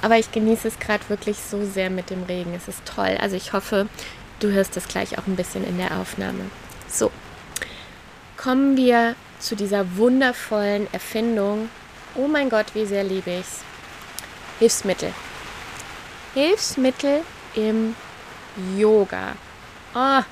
Aber 0.02 0.18
ich 0.18 0.30
genieße 0.30 0.68
es 0.68 0.78
gerade 0.78 1.08
wirklich 1.08 1.38
so 1.38 1.64
sehr 1.64 1.90
mit 1.90 2.10
dem 2.10 2.24
Regen. 2.24 2.54
Es 2.54 2.68
ist 2.68 2.84
toll. 2.84 3.16
Also 3.20 3.36
ich 3.36 3.52
hoffe, 3.52 3.88
du 4.40 4.50
hörst 4.50 4.76
es 4.76 4.88
gleich 4.88 5.18
auch 5.18 5.26
ein 5.26 5.36
bisschen 5.36 5.66
in 5.66 5.78
der 5.78 5.98
Aufnahme. 5.98 6.44
So, 6.88 7.10
kommen 8.36 8.76
wir 8.76 9.14
zu 9.40 9.56
dieser 9.56 9.96
wundervollen 9.96 10.92
Erfindung. 10.92 11.68
Oh 12.14 12.28
mein 12.28 12.48
Gott, 12.48 12.66
wie 12.74 12.86
sehr 12.86 13.04
liebe 13.04 13.30
ich 13.30 13.40
es. 13.40 13.60
Hilfsmittel. 14.58 15.12
Hilfsmittel 16.34 17.22
im 17.54 17.94
Yoga. 18.76 19.34
Oh, 19.94 20.22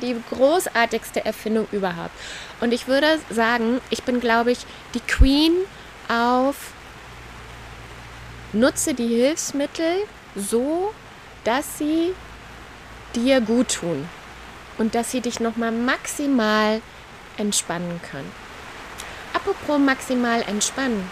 die 0.00 0.16
großartigste 0.30 1.24
Erfindung 1.24 1.66
überhaupt. 1.72 2.12
Und 2.60 2.72
ich 2.72 2.86
würde 2.86 3.18
sagen, 3.28 3.80
ich 3.90 4.02
bin, 4.04 4.20
glaube 4.20 4.52
ich, 4.52 4.60
die 4.94 5.00
Queen 5.00 5.52
auf 6.08 6.56
nutze 8.52 8.94
die 8.94 9.08
Hilfsmittel 9.08 10.04
so, 10.34 10.92
dass 11.44 11.78
sie 11.78 12.14
dir 13.14 13.40
gut 13.40 13.74
tun 13.74 14.08
und 14.78 14.94
dass 14.94 15.10
sie 15.10 15.20
dich 15.20 15.40
nochmal 15.40 15.72
maximal 15.72 16.80
entspannen 17.36 18.00
können. 18.10 18.30
Apropos 19.32 19.78
maximal 19.78 20.42
entspannen. 20.42 21.08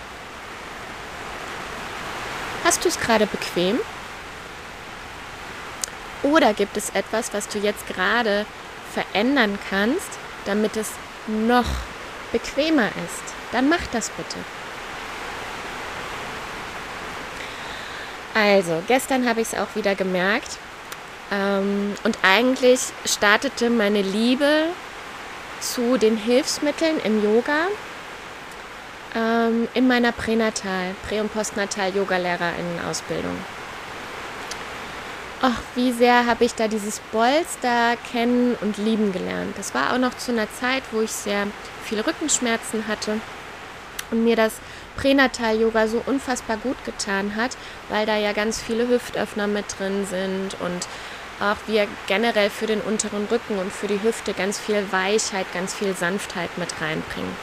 Hast 2.64 2.85
du 2.85 2.88
es 2.88 2.98
gerade 3.01 3.27
bequem? 3.27 3.79
Oder 6.22 6.53
gibt 6.53 6.77
es 6.77 6.90
etwas, 6.90 7.33
was 7.33 7.48
du 7.48 7.59
jetzt 7.59 7.87
gerade 7.87 8.44
verändern 8.92 9.59
kannst, 9.70 10.11
damit 10.44 10.77
es 10.77 10.90
noch 11.27 11.66
bequemer 12.33 12.88
ist? 12.88 13.35
Dann 13.53 13.68
mach 13.68 13.87
das 13.92 14.11
bitte. 14.11 14.37
Also, 18.40 18.83
gestern 18.87 19.29
habe 19.29 19.40
ich 19.40 19.53
es 19.53 19.59
auch 19.59 19.74
wieder 19.74 19.96
gemerkt. 19.96 20.59
Ähm, 21.33 21.94
und 22.05 22.18
eigentlich 22.22 22.81
startete 23.05 23.68
meine 23.68 24.01
Liebe 24.01 24.66
zu 25.61 25.98
den 25.98 26.16
Hilfsmitteln 26.16 27.01
im 27.01 27.22
Yoga 27.22 27.66
ähm, 29.16 29.66
in 29.74 29.88
meiner 29.88 30.12
Pränatal, 30.12 30.94
Prä- 31.09 31.20
und 31.20 31.35
Postnatal-Yoga-Lehrerinnen-Ausbildung. 31.35 33.37
ach, 35.42 35.61
wie 35.74 35.92
sehr 35.92 36.27
habe 36.27 36.44
ich 36.44 36.55
da 36.55 36.68
dieses 36.68 37.01
Bolster 37.12 37.96
kennen 38.12 38.57
und 38.61 38.79
lieben 38.79 39.12
gelernt. 39.12 39.57
Das 39.57 39.74
war 39.74 39.92
auch 39.92 39.98
noch 39.98 40.16
zu 40.16 40.33
einer 40.33 40.48
Zeit, 40.61 40.83
wo 40.92 41.01
ich 41.01 41.11
sehr 41.11 41.46
viele 41.85 42.07
Rückenschmerzen 42.07 42.88
hatte 42.88 43.20
und 44.11 44.24
mir 44.24 44.37
das 44.37 44.55
Pränatal-Yoga 44.98 45.88
so 45.88 46.02
unfassbar 46.04 46.56
gut 46.58 46.76
getan 46.84 47.37
hat, 47.37 47.56
weil 47.88 48.04
da 48.04 48.16
ja 48.16 48.32
ganz 48.32 48.61
viele 48.61 48.88
Hüftöffner 48.88 49.46
mit 49.46 49.64
drin 49.78 50.06
sind 50.06 50.56
und 50.61 50.87
auch 51.40 51.56
wir 51.66 51.87
generell 52.08 52.50
für 52.50 52.66
den 52.66 52.80
unteren 52.80 53.26
Rücken 53.30 53.58
und 53.58 53.72
für 53.72 53.87
die 53.87 54.02
Hüfte 54.02 54.34
ganz 54.34 54.58
viel 54.58 54.84
Weichheit, 54.90 55.46
ganz 55.54 55.72
viel 55.72 55.94
Sanftheit 55.94 56.50
mit 56.58 56.68
reinbringen. 56.80 57.37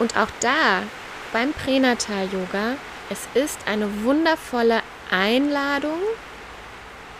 Und 0.00 0.16
auch 0.16 0.30
da 0.40 0.82
beim 1.32 1.52
Pränatal-Yoga, 1.52 2.74
es 3.10 3.28
ist 3.34 3.60
eine 3.66 4.02
wundervolle 4.02 4.82
Einladung, 5.10 6.00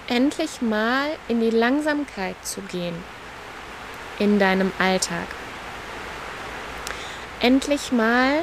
endlich 0.08 0.60
mal 0.60 1.06
in 1.28 1.40
die 1.40 1.50
Langsamkeit 1.50 2.36
zu 2.44 2.60
gehen 2.62 2.96
in 4.18 4.38
deinem 4.38 4.72
Alltag. 4.78 5.26
Endlich 7.40 7.92
mal, 7.92 8.42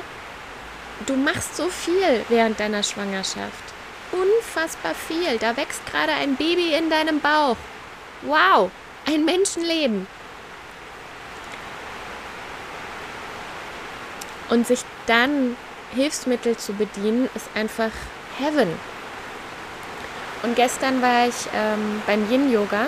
du 1.06 1.16
machst 1.16 1.56
so 1.56 1.68
viel 1.70 2.26
während 2.30 2.60
deiner 2.60 2.84
Schwangerschaft. 2.84 3.64
Unfassbar 4.12 4.94
viel. 4.96 5.38
Da 5.40 5.56
wächst 5.58 5.86
gerade 5.92 6.14
ein 6.14 6.36
Baby 6.36 6.74
in 6.74 6.90
deinem 6.90 7.20
Bauch. 7.20 7.58
Wow, 8.24 8.72
ein 9.06 9.26
Menschenleben. 9.26 10.08
Und 14.50 14.66
sich 14.66 14.80
dann 15.08 15.58
Hilfsmittel 15.94 16.58
zu 16.58 16.74
bedienen, 16.74 17.30
ist 17.36 17.50
einfach 17.54 17.92
Heaven. 18.40 18.70
Und 20.44 20.56
gestern 20.56 21.02
war 21.02 21.28
ich 21.28 21.36
ähm, 21.54 22.02
beim 22.06 22.32
Yin-Yoga 22.32 22.88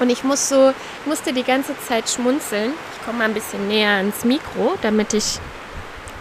und 0.00 0.10
ich 0.10 0.22
muss 0.22 0.48
so, 0.48 0.72
musste 1.06 1.32
die 1.32 1.42
ganze 1.42 1.78
Zeit 1.80 2.08
schmunzeln. 2.08 2.72
Ich 2.94 3.04
komme 3.04 3.18
mal 3.18 3.24
ein 3.24 3.34
bisschen 3.34 3.66
näher 3.68 3.96
ans 3.96 4.24
Mikro, 4.24 4.76
damit 4.82 5.12
ich, 5.12 5.38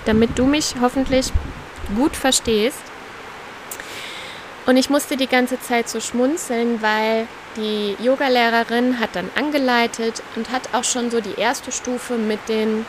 damit 0.08 0.38
du 0.38 0.46
mich 0.46 0.76
hoffentlich 0.82 1.32
gut 1.96 2.16
verstehst. 2.16 2.80
Und 4.66 4.78
ich 4.78 4.90
musste 4.90 5.16
die 5.16 5.28
ganze 5.28 5.60
Zeit 5.62 5.88
so 5.88 6.00
schmunzeln, 6.00 6.82
weil 6.82 7.28
die 7.56 7.96
Yogalehrerin 8.04 9.00
hat 9.00 9.12
dann 9.14 9.30
angeleitet 9.36 10.22
und 10.36 10.52
hat 10.52 10.74
auch 10.74 10.84
schon 10.84 11.10
so 11.10 11.22
die 11.22 11.40
erste 11.40 11.72
Stufe 11.72 12.18
mit 12.18 12.40
den, 12.50 12.86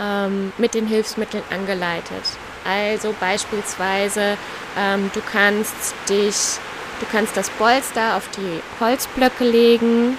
ähm, 0.00 0.52
mit 0.56 0.74
den 0.74 0.86
Hilfsmitteln 0.86 1.44
angeleitet. 1.50 2.24
Also 2.64 3.14
beispielsweise, 3.20 4.36
ähm, 4.78 5.10
du 5.12 5.20
kannst 5.32 5.94
dich, 6.08 6.58
du 7.00 7.06
kannst 7.12 7.36
das 7.36 7.50
Bolster 7.50 8.16
auf 8.16 8.28
die 8.30 8.62
Holzblöcke 8.80 9.44
legen 9.44 10.16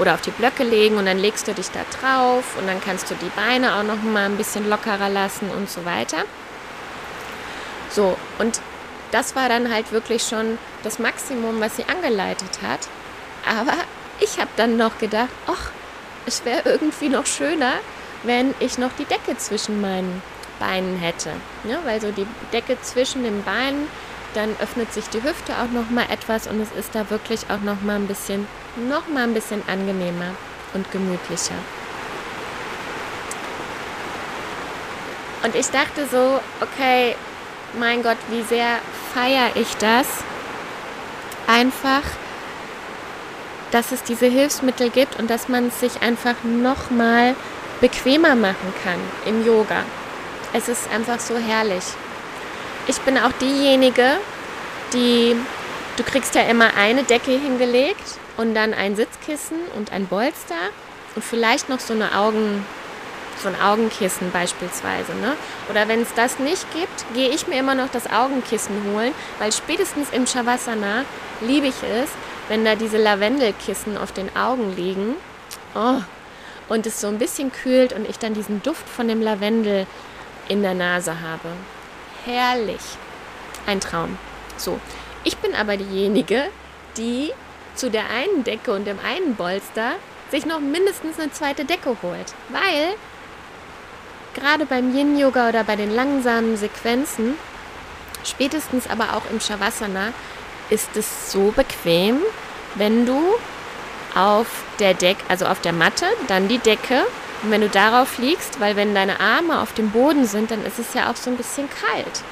oder 0.00 0.14
auf 0.14 0.22
die 0.22 0.30
Blöcke 0.30 0.64
legen 0.64 0.96
und 0.96 1.06
dann 1.06 1.18
legst 1.18 1.46
du 1.46 1.52
dich 1.52 1.70
da 1.70 1.80
drauf 2.00 2.56
und 2.58 2.66
dann 2.66 2.80
kannst 2.80 3.10
du 3.10 3.14
die 3.14 3.30
Beine 3.36 3.76
auch 3.76 3.82
noch 3.82 4.02
mal 4.02 4.24
ein 4.24 4.36
bisschen 4.36 4.68
lockerer 4.68 5.10
lassen 5.10 5.50
und 5.50 5.68
so 5.68 5.84
weiter. 5.84 6.24
So, 7.90 8.16
und 8.38 8.60
das 9.12 9.36
war 9.36 9.48
dann 9.48 9.72
halt 9.72 9.92
wirklich 9.92 10.22
schon 10.22 10.58
das 10.82 10.98
Maximum, 10.98 11.60
was 11.60 11.76
sie 11.76 11.84
angeleitet 11.84 12.60
hat. 12.62 12.80
Aber 13.46 13.74
ich 14.20 14.38
habe 14.38 14.50
dann 14.56 14.76
noch 14.76 14.98
gedacht, 14.98 15.28
ach, 15.46 15.70
es 16.24 16.44
wäre 16.44 16.62
irgendwie 16.64 17.08
noch 17.08 17.26
schöner, 17.26 17.74
wenn 18.22 18.54
ich 18.60 18.78
noch 18.78 18.90
die 18.98 19.04
Decke 19.04 19.36
zwischen 19.36 19.80
meinen 19.80 20.22
Beinen 20.58 20.96
hätte. 20.96 21.30
Ja, 21.64 21.78
weil 21.84 22.00
so 22.00 22.10
die 22.10 22.26
Decke 22.52 22.80
zwischen 22.80 23.24
den 23.24 23.42
Beinen, 23.42 23.88
dann 24.34 24.56
öffnet 24.60 24.92
sich 24.92 25.08
die 25.08 25.22
Hüfte 25.22 25.54
auch 25.54 25.70
noch 25.72 25.90
mal 25.90 26.06
etwas 26.10 26.46
und 26.46 26.60
es 26.60 26.70
ist 26.72 26.94
da 26.94 27.10
wirklich 27.10 27.40
auch 27.50 27.60
noch 27.60 27.82
mal 27.82 27.96
ein 27.96 28.06
bisschen, 28.06 28.46
noch 28.88 29.08
mal 29.08 29.24
ein 29.24 29.34
bisschen 29.34 29.62
angenehmer 29.68 30.34
und 30.74 30.90
gemütlicher. 30.90 31.54
Und 35.42 35.54
ich 35.54 35.68
dachte 35.70 36.06
so, 36.10 36.40
okay, 36.60 37.16
mein 37.78 38.02
Gott, 38.02 38.18
wie 38.28 38.42
sehr 38.42 38.78
feiere 39.14 39.50
ich 39.54 39.74
das? 39.76 40.06
Einfach, 41.46 42.02
dass 43.70 43.92
es 43.92 44.02
diese 44.02 44.26
Hilfsmittel 44.26 44.90
gibt 44.90 45.18
und 45.18 45.30
dass 45.30 45.48
man 45.48 45.68
es 45.68 45.80
sich 45.80 46.02
einfach 46.02 46.34
noch 46.44 46.90
mal 46.90 47.34
bequemer 47.80 48.34
machen 48.34 48.74
kann 48.84 48.98
im 49.24 49.44
Yoga. 49.44 49.82
Es 50.52 50.68
ist 50.68 50.90
einfach 50.92 51.18
so 51.20 51.36
herrlich. 51.38 51.84
Ich 52.90 52.98
bin 53.02 53.16
auch 53.18 53.30
diejenige, 53.40 54.16
die, 54.92 55.36
du 55.96 56.02
kriegst 56.02 56.34
ja 56.34 56.42
immer 56.42 56.74
eine 56.76 57.04
Decke 57.04 57.30
hingelegt 57.30 58.02
und 58.36 58.52
dann 58.52 58.74
ein 58.74 58.96
Sitzkissen 58.96 59.58
und 59.76 59.92
ein 59.92 60.08
Bolster 60.08 60.56
und 61.14 61.24
vielleicht 61.24 61.68
noch 61.68 61.78
so 61.78 61.94
eine 61.94 62.18
Augen, 62.18 62.66
so 63.40 63.46
ein 63.46 63.54
Augenkissen 63.62 64.32
beispielsweise. 64.32 65.12
Ne? 65.12 65.36
Oder 65.70 65.86
wenn 65.86 66.02
es 66.02 66.12
das 66.14 66.40
nicht 66.40 66.66
gibt, 66.72 67.14
gehe 67.14 67.28
ich 67.28 67.46
mir 67.46 67.60
immer 67.60 67.76
noch 67.76 67.90
das 67.92 68.10
Augenkissen 68.10 68.74
holen, 68.92 69.12
weil 69.38 69.52
spätestens 69.52 70.10
im 70.10 70.26
Shavasana 70.26 71.04
liebe 71.42 71.68
ich 71.68 71.84
es, 71.84 72.10
wenn 72.48 72.64
da 72.64 72.74
diese 72.74 72.98
Lavendelkissen 72.98 73.98
auf 73.98 74.10
den 74.10 74.34
Augen 74.34 74.74
liegen. 74.74 75.14
Oh, 75.76 76.00
und 76.68 76.86
es 76.86 77.00
so 77.00 77.06
ein 77.06 77.20
bisschen 77.20 77.52
kühlt 77.52 77.92
und 77.92 78.10
ich 78.10 78.18
dann 78.18 78.34
diesen 78.34 78.64
Duft 78.64 78.88
von 78.88 79.06
dem 79.06 79.22
Lavendel 79.22 79.86
in 80.48 80.62
der 80.62 80.74
Nase 80.74 81.20
habe. 81.20 81.50
Herrlich. 82.24 82.80
Ein 83.66 83.80
Traum. 83.80 84.18
So, 84.56 84.78
ich 85.24 85.36
bin 85.38 85.54
aber 85.54 85.76
diejenige, 85.76 86.44
die 86.96 87.32
zu 87.74 87.90
der 87.90 88.10
einen 88.10 88.44
Decke 88.44 88.72
und 88.72 88.86
dem 88.86 88.98
einen 89.00 89.36
Bolster 89.36 89.92
sich 90.30 90.46
noch 90.46 90.60
mindestens 90.60 91.18
eine 91.18 91.32
zweite 91.32 91.64
Decke 91.64 91.96
holt. 92.02 92.34
Weil 92.48 92.94
gerade 94.34 94.66
beim 94.66 94.94
Yin-Yoga 94.94 95.48
oder 95.48 95.64
bei 95.64 95.76
den 95.76 95.94
langsamen 95.94 96.56
Sequenzen, 96.56 97.34
spätestens 98.24 98.88
aber 98.88 99.16
auch 99.16 99.30
im 99.30 99.40
Shavasana, 99.40 100.12
ist 100.68 100.96
es 100.96 101.32
so 101.32 101.52
bequem, 101.52 102.18
wenn 102.76 103.06
du 103.06 103.34
auf 104.14 104.46
der 104.78 104.94
Decke, 104.94 105.22
also 105.28 105.46
auf 105.46 105.60
der 105.60 105.72
Matte, 105.72 106.06
dann 106.28 106.48
die 106.48 106.58
Decke 106.58 107.04
und 107.42 107.50
wenn 107.50 107.62
du 107.62 107.68
darauf 107.68 108.18
liegst, 108.18 108.60
weil 108.60 108.76
wenn 108.76 108.94
deine 108.94 109.18
Arme 109.20 109.60
auf 109.60 109.72
dem 109.72 109.90
Boden 109.90 110.26
sind, 110.26 110.50
dann 110.50 110.64
ist 110.64 110.78
es 110.78 110.92
ja 110.94 111.10
auch 111.10 111.16
so 111.16 111.30
ein 111.30 111.36
bisschen 111.36 111.68
kalt. 111.70 112.22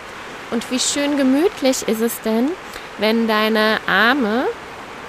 Und 0.50 0.70
wie 0.70 0.78
schön 0.78 1.16
gemütlich 1.16 1.88
ist 1.88 2.00
es 2.00 2.20
denn, 2.20 2.50
wenn 2.98 3.26
deine 3.26 3.80
Arme 3.86 4.46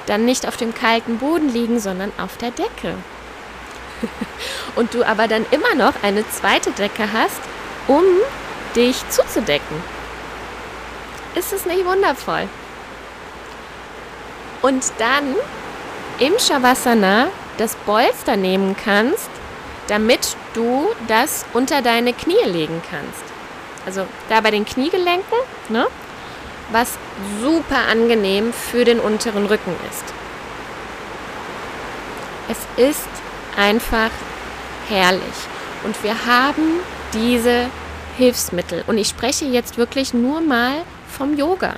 dann 0.05 0.25
nicht 0.25 0.47
auf 0.47 0.57
dem 0.57 0.73
kalten 0.73 1.17
Boden 1.17 1.49
liegen, 1.49 1.79
sondern 1.79 2.11
auf 2.17 2.37
der 2.37 2.51
Decke. 2.51 2.95
Und 4.75 4.93
du 4.93 5.03
aber 5.03 5.27
dann 5.27 5.45
immer 5.51 5.75
noch 5.75 6.01
eine 6.01 6.27
zweite 6.29 6.71
Decke 6.71 7.11
hast, 7.11 7.41
um 7.87 8.03
dich 8.75 8.97
zuzudecken. 9.09 9.83
Ist 11.35 11.51
es 11.53 11.65
nicht 11.65 11.85
wundervoll? 11.85 12.47
Und 14.61 14.91
dann 14.97 15.35
im 16.19 16.37
Shavasana 16.39 17.27
das 17.57 17.75
Bolster 17.75 18.35
nehmen 18.35 18.75
kannst 18.81 19.29
damit 19.89 20.35
du 20.53 20.87
das 21.07 21.45
unter 21.53 21.81
deine 21.81 22.13
Knie 22.13 22.45
legen 22.45 22.81
kannst. 22.89 23.23
Also 23.85 24.05
da 24.29 24.41
bei 24.41 24.51
den 24.51 24.65
Kniegelenken, 24.65 25.37
ne? 25.69 25.87
was 26.71 26.97
super 27.41 27.87
angenehm 27.91 28.53
für 28.53 28.85
den 28.85 28.99
unteren 28.99 29.45
Rücken 29.47 29.75
ist. 29.89 30.03
Es 32.49 32.91
ist 32.91 33.09
einfach 33.57 34.11
herrlich. 34.87 35.21
Und 35.83 36.01
wir 36.03 36.25
haben 36.25 36.81
diese 37.13 37.65
Hilfsmittel. 38.17 38.83
Und 38.87 38.97
ich 38.97 39.07
spreche 39.07 39.45
jetzt 39.45 39.77
wirklich 39.77 40.13
nur 40.13 40.41
mal 40.41 40.73
vom 41.07 41.35
Yoga. 41.35 41.75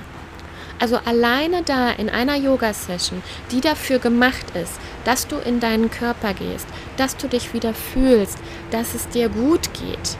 Also 0.78 0.98
alleine 1.04 1.62
da 1.62 1.90
in 1.90 2.10
einer 2.10 2.34
Yoga-Session, 2.34 3.22
die 3.52 3.60
dafür 3.60 4.00
gemacht 4.00 4.44
ist, 4.54 4.74
dass 5.04 5.26
du 5.26 5.36
in 5.36 5.60
deinen 5.60 5.90
Körper 5.90 6.34
gehst, 6.34 6.66
dass 6.96 7.16
du 7.16 7.28
dich 7.28 7.52
wieder 7.54 7.74
fühlst, 7.74 8.38
dass 8.70 8.94
es 8.94 9.08
dir 9.08 9.28
gut 9.28 9.72
geht. 9.74 10.16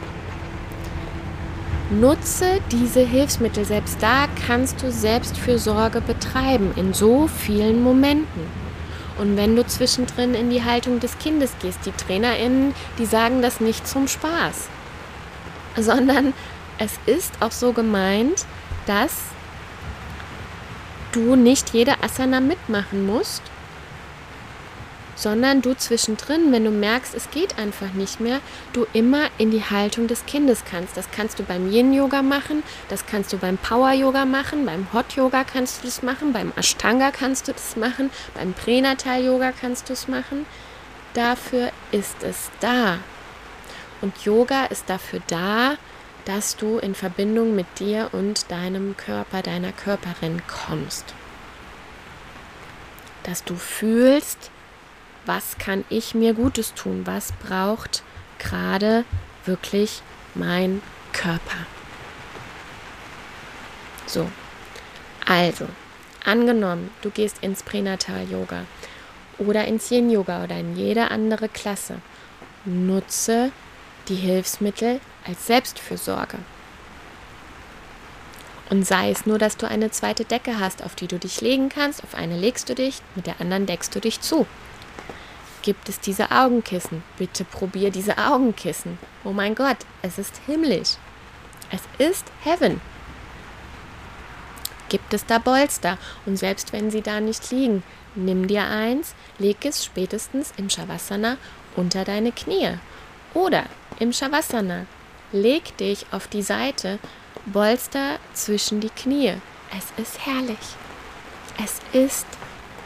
Nutze 1.90 2.60
diese 2.70 3.00
Hilfsmittel. 3.00 3.64
Selbst 3.64 3.98
da 4.00 4.26
kannst 4.46 4.82
du 4.82 4.90
Selbstfürsorge 4.90 6.00
betreiben 6.00 6.72
in 6.76 6.94
so 6.94 7.28
vielen 7.28 7.82
Momenten. 7.82 8.62
Und 9.18 9.36
wenn 9.36 9.56
du 9.56 9.66
zwischendrin 9.66 10.34
in 10.34 10.48
die 10.48 10.64
Haltung 10.64 11.00
des 11.00 11.18
Kindes 11.18 11.52
gehst, 11.60 11.80
die 11.84 11.92
TrainerInnen, 11.92 12.74
die 12.98 13.04
sagen 13.04 13.42
das 13.42 13.60
nicht 13.60 13.86
zum 13.86 14.08
Spaß, 14.08 14.68
sondern 15.76 16.32
es 16.78 16.92
ist 17.04 17.34
auch 17.40 17.52
so 17.52 17.72
gemeint, 17.72 18.46
dass 18.86 19.12
du 21.12 21.36
nicht 21.36 21.74
jede 21.74 22.02
Asana 22.02 22.40
mitmachen 22.40 23.06
musst, 23.06 23.42
sondern 25.14 25.62
du 25.62 25.74
zwischendrin, 25.74 26.52
wenn 26.52 26.64
du 26.64 26.70
merkst, 26.70 27.14
es 27.14 27.30
geht 27.30 27.58
einfach 27.58 27.92
nicht 27.92 28.20
mehr, 28.20 28.40
du 28.72 28.86
immer 28.92 29.28
in 29.38 29.50
die 29.50 29.64
Haltung 29.64 30.06
des 30.06 30.26
Kindes 30.26 30.64
kannst. 30.68 30.96
Das 30.96 31.10
kannst 31.10 31.38
du 31.38 31.42
beim 31.42 31.70
Yin-Yoga 31.70 32.22
machen, 32.22 32.62
das 32.88 33.06
kannst 33.06 33.32
du 33.32 33.38
beim 33.38 33.58
Power-Yoga 33.58 34.24
machen, 34.24 34.66
beim 34.66 34.92
Hot-Yoga 34.92 35.44
kannst 35.44 35.82
du 35.82 35.86
das 35.86 36.02
machen, 36.02 36.32
beim 36.32 36.52
Ashtanga 36.56 37.10
kannst 37.10 37.48
du 37.48 37.52
das 37.52 37.76
machen, 37.76 38.10
beim 38.34 38.52
Pränatal-Yoga 38.52 39.52
kannst 39.58 39.88
du 39.88 39.92
es 39.92 40.08
machen. 40.08 40.46
Dafür 41.14 41.70
ist 41.90 42.22
es 42.22 42.50
da. 42.60 42.98
Und 44.00 44.24
Yoga 44.24 44.64
ist 44.66 44.88
dafür 44.88 45.20
da, 45.26 45.76
dass 46.24 46.56
du 46.56 46.78
in 46.78 46.94
Verbindung 46.94 47.54
mit 47.54 47.66
dir 47.78 48.10
und 48.12 48.50
deinem 48.50 48.96
Körper, 48.96 49.42
deiner 49.42 49.72
Körperin 49.72 50.42
kommst. 50.46 51.14
Dass 53.24 53.44
du 53.44 53.54
fühlst, 53.56 54.50
was 55.26 55.58
kann 55.58 55.84
ich 55.88 56.14
mir 56.14 56.34
Gutes 56.34 56.74
tun? 56.74 57.02
Was 57.06 57.32
braucht 57.32 58.02
gerade 58.38 59.04
wirklich 59.44 60.02
mein 60.34 60.82
Körper? 61.12 61.66
So, 64.06 64.28
also, 65.26 65.66
angenommen, 66.24 66.90
du 67.02 67.10
gehst 67.10 67.38
ins 67.42 67.62
Pränatal-Yoga 67.62 68.64
oder 69.38 69.64
ins 69.66 69.90
Yin-Yoga 69.90 70.44
oder 70.44 70.58
in 70.58 70.76
jede 70.76 71.10
andere 71.10 71.48
Klasse. 71.48 71.96
Nutze 72.64 73.52
die 74.08 74.16
Hilfsmittel 74.16 75.00
als 75.26 75.46
Selbstfürsorge. 75.46 76.38
Und 78.70 78.86
sei 78.86 79.10
es 79.10 79.26
nur, 79.26 79.38
dass 79.38 79.56
du 79.56 79.68
eine 79.68 79.90
zweite 79.90 80.24
Decke 80.24 80.58
hast, 80.58 80.82
auf 80.82 80.94
die 80.94 81.06
du 81.06 81.18
dich 81.18 81.40
legen 81.40 81.68
kannst. 81.68 82.02
Auf 82.02 82.14
eine 82.14 82.38
legst 82.38 82.68
du 82.68 82.74
dich, 82.74 83.02
mit 83.14 83.26
der 83.26 83.40
anderen 83.40 83.66
deckst 83.66 83.94
du 83.94 84.00
dich 84.00 84.20
zu 84.20 84.46
gibt 85.62 85.88
es 85.88 86.00
diese 86.00 86.30
Augenkissen. 86.30 87.02
Bitte 87.16 87.44
probier 87.44 87.90
diese 87.90 88.18
Augenkissen. 88.18 88.98
Oh 89.24 89.32
mein 89.32 89.54
Gott, 89.54 89.78
es 90.02 90.18
ist 90.18 90.40
himmlisch. 90.46 90.96
Es 91.70 91.82
ist 91.98 92.26
Heaven. 92.44 92.80
Gibt 94.88 95.14
es 95.14 95.24
da 95.24 95.38
Bolster? 95.38 95.96
Und 96.26 96.36
selbst 96.36 96.72
wenn 96.72 96.90
sie 96.90 97.00
da 97.00 97.20
nicht 97.20 97.50
liegen, 97.50 97.82
nimm 98.14 98.46
dir 98.46 98.64
eins, 98.64 99.14
leg 99.38 99.64
es 99.64 99.84
spätestens 99.84 100.52
im 100.58 100.68
Shavasana 100.68 101.38
unter 101.76 102.04
deine 102.04 102.32
Knie. 102.32 102.78
Oder 103.32 103.64
im 103.98 104.12
Shavasana, 104.12 104.84
leg 105.32 105.74
dich 105.78 106.04
auf 106.10 106.26
die 106.26 106.42
Seite, 106.42 106.98
Bolster 107.46 108.18
zwischen 108.34 108.80
die 108.80 108.90
Knie. 108.90 109.34
Es 109.76 110.02
ist 110.02 110.26
herrlich. 110.26 110.58
Es 111.62 111.80
ist 111.92 112.26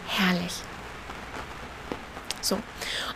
herrlich. 0.06 0.65
So. 2.46 2.59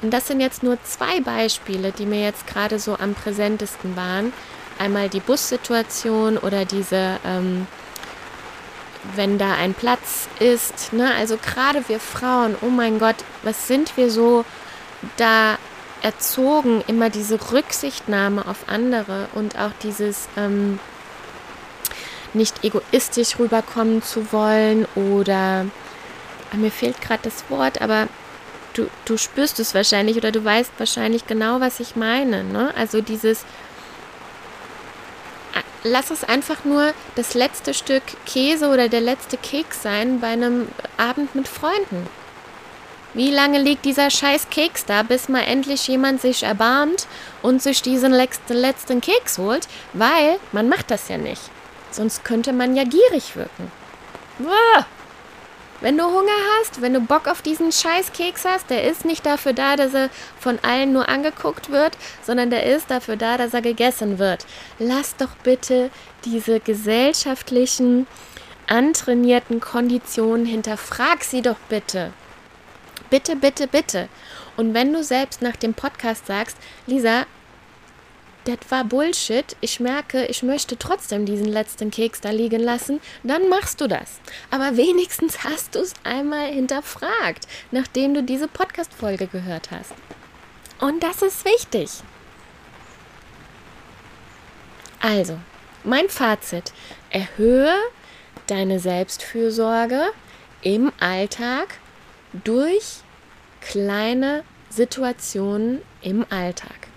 Und 0.03 0.12
das 0.12 0.27
sind 0.27 0.40
jetzt 0.40 0.62
nur 0.62 0.83
zwei 0.83 1.21
Beispiele, 1.21 1.93
die 1.93 2.07
mir 2.07 2.23
jetzt 2.23 2.47
gerade 2.47 2.79
so 2.79 2.97
am 2.99 3.14
präsentesten 3.14 3.97
waren. 3.97 4.33
Einmal 4.79 5.09
die 5.09 5.21
Bussituation 5.21 6.38
oder 6.38 6.64
diese, 6.64 7.19
ähm, 7.25 7.66
wenn 9.14 9.38
da 9.38 9.55
ein 9.55 9.75
Platz 9.75 10.29
ist. 10.38 10.93
Ne? 10.93 11.12
Also 11.14 11.37
gerade 11.37 11.88
wir 11.88 12.01
Frauen, 12.01 12.57
oh 12.62 12.71
mein 12.71 12.99
Gott, 12.99 13.16
was 13.43 13.69
sind 13.69 13.97
wir 13.97 14.11
so 14.11 14.45
da 15.16 15.59
erzogen, 16.03 16.83
immer 16.87 17.11
diese 17.11 17.38
Rücksichtnahme 17.53 18.47
auf 18.47 18.69
andere 18.69 19.29
und 19.35 19.59
auch 19.59 19.73
dieses 19.83 20.29
ähm, 20.37 20.79
nicht 22.33 22.64
egoistisch 22.64 23.38
rüberkommen 23.38 24.03
zu 24.03 24.33
wollen 24.33 24.87
oder 24.95 25.66
mir 26.53 26.71
fehlt 26.71 27.01
gerade 27.01 27.23
das 27.25 27.45
Wort, 27.49 27.81
aber 27.81 28.09
du, 28.75 28.89
du 29.05 29.17
spürst 29.17 29.61
es 29.61 29.75
wahrscheinlich 29.75 30.17
oder 30.17 30.33
du 30.33 30.45
weißt 30.45 30.73
wahrscheinlich 30.79 31.27
genau, 31.27 31.61
was 31.61 31.81
ich 31.81 31.97
meine. 31.97 32.45
Ne? 32.45 32.73
Also 32.77 33.01
dieses, 33.01 33.43
äh, 35.55 35.63
lass 35.85 36.11
es 36.11 36.25
einfach 36.25 36.65
nur 36.65 36.93
das 37.17 37.35
letzte 37.35 37.75
Stück 37.75 38.03
Käse 38.27 38.69
oder 38.69 38.89
der 38.89 39.01
letzte 39.01 39.37
Keks 39.37 39.83
sein 39.83 40.21
bei 40.21 40.29
einem 40.29 40.69
Abend 40.97 41.35
mit 41.35 41.49
Freunden. 41.49 42.07
Wie 43.13 43.33
lange 43.33 43.61
liegt 43.61 43.85
dieser 43.85 44.09
scheiß 44.09 44.51
Keks 44.51 44.85
da, 44.85 45.03
bis 45.03 45.29
mal 45.29 45.43
endlich 45.43 45.89
jemand 45.89 46.21
sich 46.21 46.45
erbarmt 46.45 47.09
und 47.43 47.61
sich 47.61 47.83
diesen 47.83 48.13
letzten 48.13 49.01
Keks 49.01 49.39
holt? 49.39 49.67
Weil 49.93 50.39
man 50.53 50.69
macht 50.69 50.93
das 50.93 51.09
ja 51.09 51.19
nicht. 51.19 51.43
Sonst 51.91 52.25
könnte 52.25 52.53
man 52.53 52.77
ja 52.77 52.85
gierig 52.85 53.35
wirken. 53.35 53.73
Uah! 54.39 54.87
Wenn 55.83 55.97
du 55.97 56.05
Hunger 56.05 56.37
hast, 56.59 56.83
wenn 56.83 56.93
du 56.93 57.01
Bock 57.01 57.27
auf 57.27 57.40
diesen 57.40 57.73
Scheißkeks 57.73 58.45
hast, 58.45 58.69
der 58.69 58.85
ist 58.85 59.07
nicht 59.07 59.25
dafür 59.25 59.55
da, 59.55 59.77
dass 59.77 59.95
er 59.95 60.11
von 60.38 60.59
allen 60.61 60.93
nur 60.93 61.09
angeguckt 61.09 61.71
wird, 61.71 61.97
sondern 62.23 62.51
der 62.51 62.64
ist 62.64 62.90
dafür 62.90 63.16
da, 63.16 63.38
dass 63.38 63.55
er 63.55 63.62
gegessen 63.62 64.19
wird. 64.19 64.45
Lass 64.79 65.16
doch 65.16 65.35
bitte 65.43 65.90
diese 66.27 66.61
gesellschaftlichen, 66.61 68.07
antrainierten 68.66 69.61
Konditionen 69.61 70.45
hinterfrag 70.45 71.25
sie 71.25 71.40
doch 71.40 71.59
bitte. 71.71 72.12
Bitte, 73.09 73.35
bitte, 73.35 73.66
bitte. 73.66 74.09
Und 74.59 74.75
wenn 74.75 74.93
du 74.93 75.03
selbst 75.03 75.40
nach 75.40 75.57
dem 75.57 75.73
Podcast 75.73 76.27
sagst, 76.27 76.59
Lisa, 76.87 77.25
das 78.44 78.59
war 78.70 78.85
Bullshit, 78.85 79.57
ich 79.61 79.81
merke, 79.81 80.26
ich 80.26 80.42
möchte 80.42 80.79
trotzdem 80.79 81.26
diesen 81.26 81.46
letzten 81.46 81.90
Keks 81.90 82.20
da 82.20 82.31
liegen 82.31 82.61
lassen, 82.61 83.00
dann 83.22 83.48
machst 83.48 83.81
du 83.81 83.87
das. 83.87 84.20
Aber 84.50 84.76
wenigstens 84.76 85.44
hast 85.44 85.74
du 85.74 85.81
es 85.81 85.94
einmal 86.05 86.46
hinterfragt, 86.46 87.46
nachdem 87.70 88.14
du 88.14 88.22
diese 88.22 88.48
Podcast-Folge 88.48 89.26
gehört 89.26 89.70
hast. 89.70 89.92
Und 90.81 91.03
das 91.03 91.22
ist 91.22 91.44
wichtig. 91.44 91.90
Also, 95.00 95.38
mein 95.85 96.09
Fazit: 96.09 96.72
Erhöhe 97.11 97.74
deine 98.46 98.81
Selbstfürsorge 98.81 100.11
im 100.62 100.92
Alltag 101.00 101.79
durch 102.33 102.98
kleine 103.61 104.44
Situationen 104.68 105.81
im 106.03 106.24
Alltag. 106.31 106.89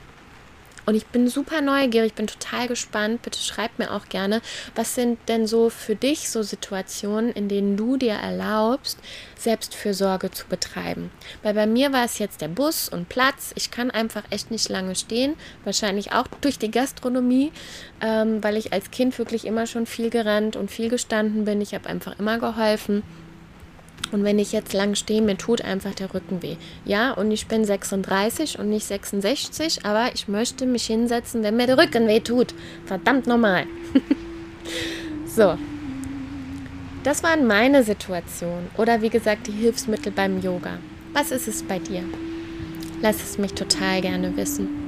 Und 0.86 0.96
ich 0.96 1.06
bin 1.08 1.28
super 1.28 1.62
neugierig, 1.62 2.13
bin 2.15 2.28
total 2.28 2.67
gespannt. 2.67 3.22
Bitte 3.22 3.39
schreib 3.39 3.80
mir 3.80 3.91
auch 3.91 4.10
gerne, 4.10 4.41
was 4.76 4.96
sind 4.96 5.17
denn 5.28 5.48
so 5.48 5.69
für 5.69 5.96
dich 5.96 6.30
so 6.30 6.43
Situationen, 6.43 7.32
in 7.32 7.48
denen 7.48 7.78
du 7.78 7.98
dir 7.98 8.13
erlaubst, 8.13 9.00
Selbstfürsorge 9.38 10.32
zu 10.32 10.48
betreiben. 10.48 11.12
Weil 11.41 11.54
bei 11.54 11.67
mir 11.67 11.93
war 11.93 12.06
es 12.06 12.19
jetzt 12.19 12.41
der 12.41 12.48
Bus 12.48 12.89
und 12.89 13.10
Platz. 13.10 13.52
Ich 13.56 13.72
kann 13.72 13.91
einfach 13.91 14.24
echt 14.30 14.52
nicht 14.52 14.69
lange 14.69 14.96
stehen. 14.96 15.36
Wahrscheinlich 15.63 16.12
auch 16.13 16.28
durch 16.41 16.60
die 16.60 16.72
Gastronomie, 16.72 17.52
ähm, 18.02 18.43
weil 18.43 18.58
ich 18.58 18.74
als 18.74 18.91
Kind 18.91 19.17
wirklich 19.17 19.46
immer 19.46 19.67
schon 19.67 19.86
viel 19.86 20.10
gerannt 20.10 20.56
und 20.56 20.72
viel 20.72 20.89
gestanden 20.89 21.46
bin. 21.46 21.62
Ich 21.62 21.74
habe 21.74 21.89
einfach 21.89 22.19
immer 22.19 22.39
geholfen. 22.39 23.04
Und 24.12 24.24
wenn 24.24 24.38
ich 24.38 24.52
jetzt 24.52 24.74
lang 24.74 24.96
stehe, 24.96 25.22
mir 25.22 25.38
tut 25.38 25.62
einfach 25.62 25.94
der 25.96 26.13
Rücken 26.13 26.44
weh. 26.44 26.56
Ja, 26.86 27.13
und 27.13 27.32
ich 27.32 27.48
bin 27.48 27.66
36 27.66 28.60
und 28.60 28.70
nicht 28.70 28.86
66, 28.86 29.86
aber 29.86 30.13
ich 30.13 30.28
möchte 30.28 30.66
mich 30.66 30.86
hinsetzen, 30.86 31.42
wenn 31.44 31.58
mir 31.58 31.68
der 31.68 31.78
Rücken 31.78 32.08
weh 32.08 32.20
tut. 32.20 32.54
Verdammt 32.86 33.26
normal. 33.26 33.66
so. 35.26 35.58
Das 37.04 37.24
waren 37.24 37.48
meine 37.48 37.84
Situationen. 37.84 38.70
Oder 38.78 39.02
wie 39.02 39.10
gesagt, 39.10 39.48
die 39.48 39.52
Hilfsmittel 39.52 40.12
beim 40.12 40.42
Yoga. 40.42 40.78
Was 41.13 41.32
ist 41.32 41.48
es 41.48 41.63
bei 41.63 41.80
dir? 41.80 42.04
Lass 43.02 43.22
es 43.22 43.38
mich 43.38 43.54
total 43.54 44.02
gerne 44.02 44.36
wissen. 44.38 44.84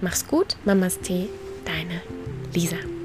Mach's 0.00 0.26
gut, 0.26 0.56
Mamas 0.64 1.00
Tee, 1.00 1.28
deine 1.64 2.00
Lisa. 2.54 2.95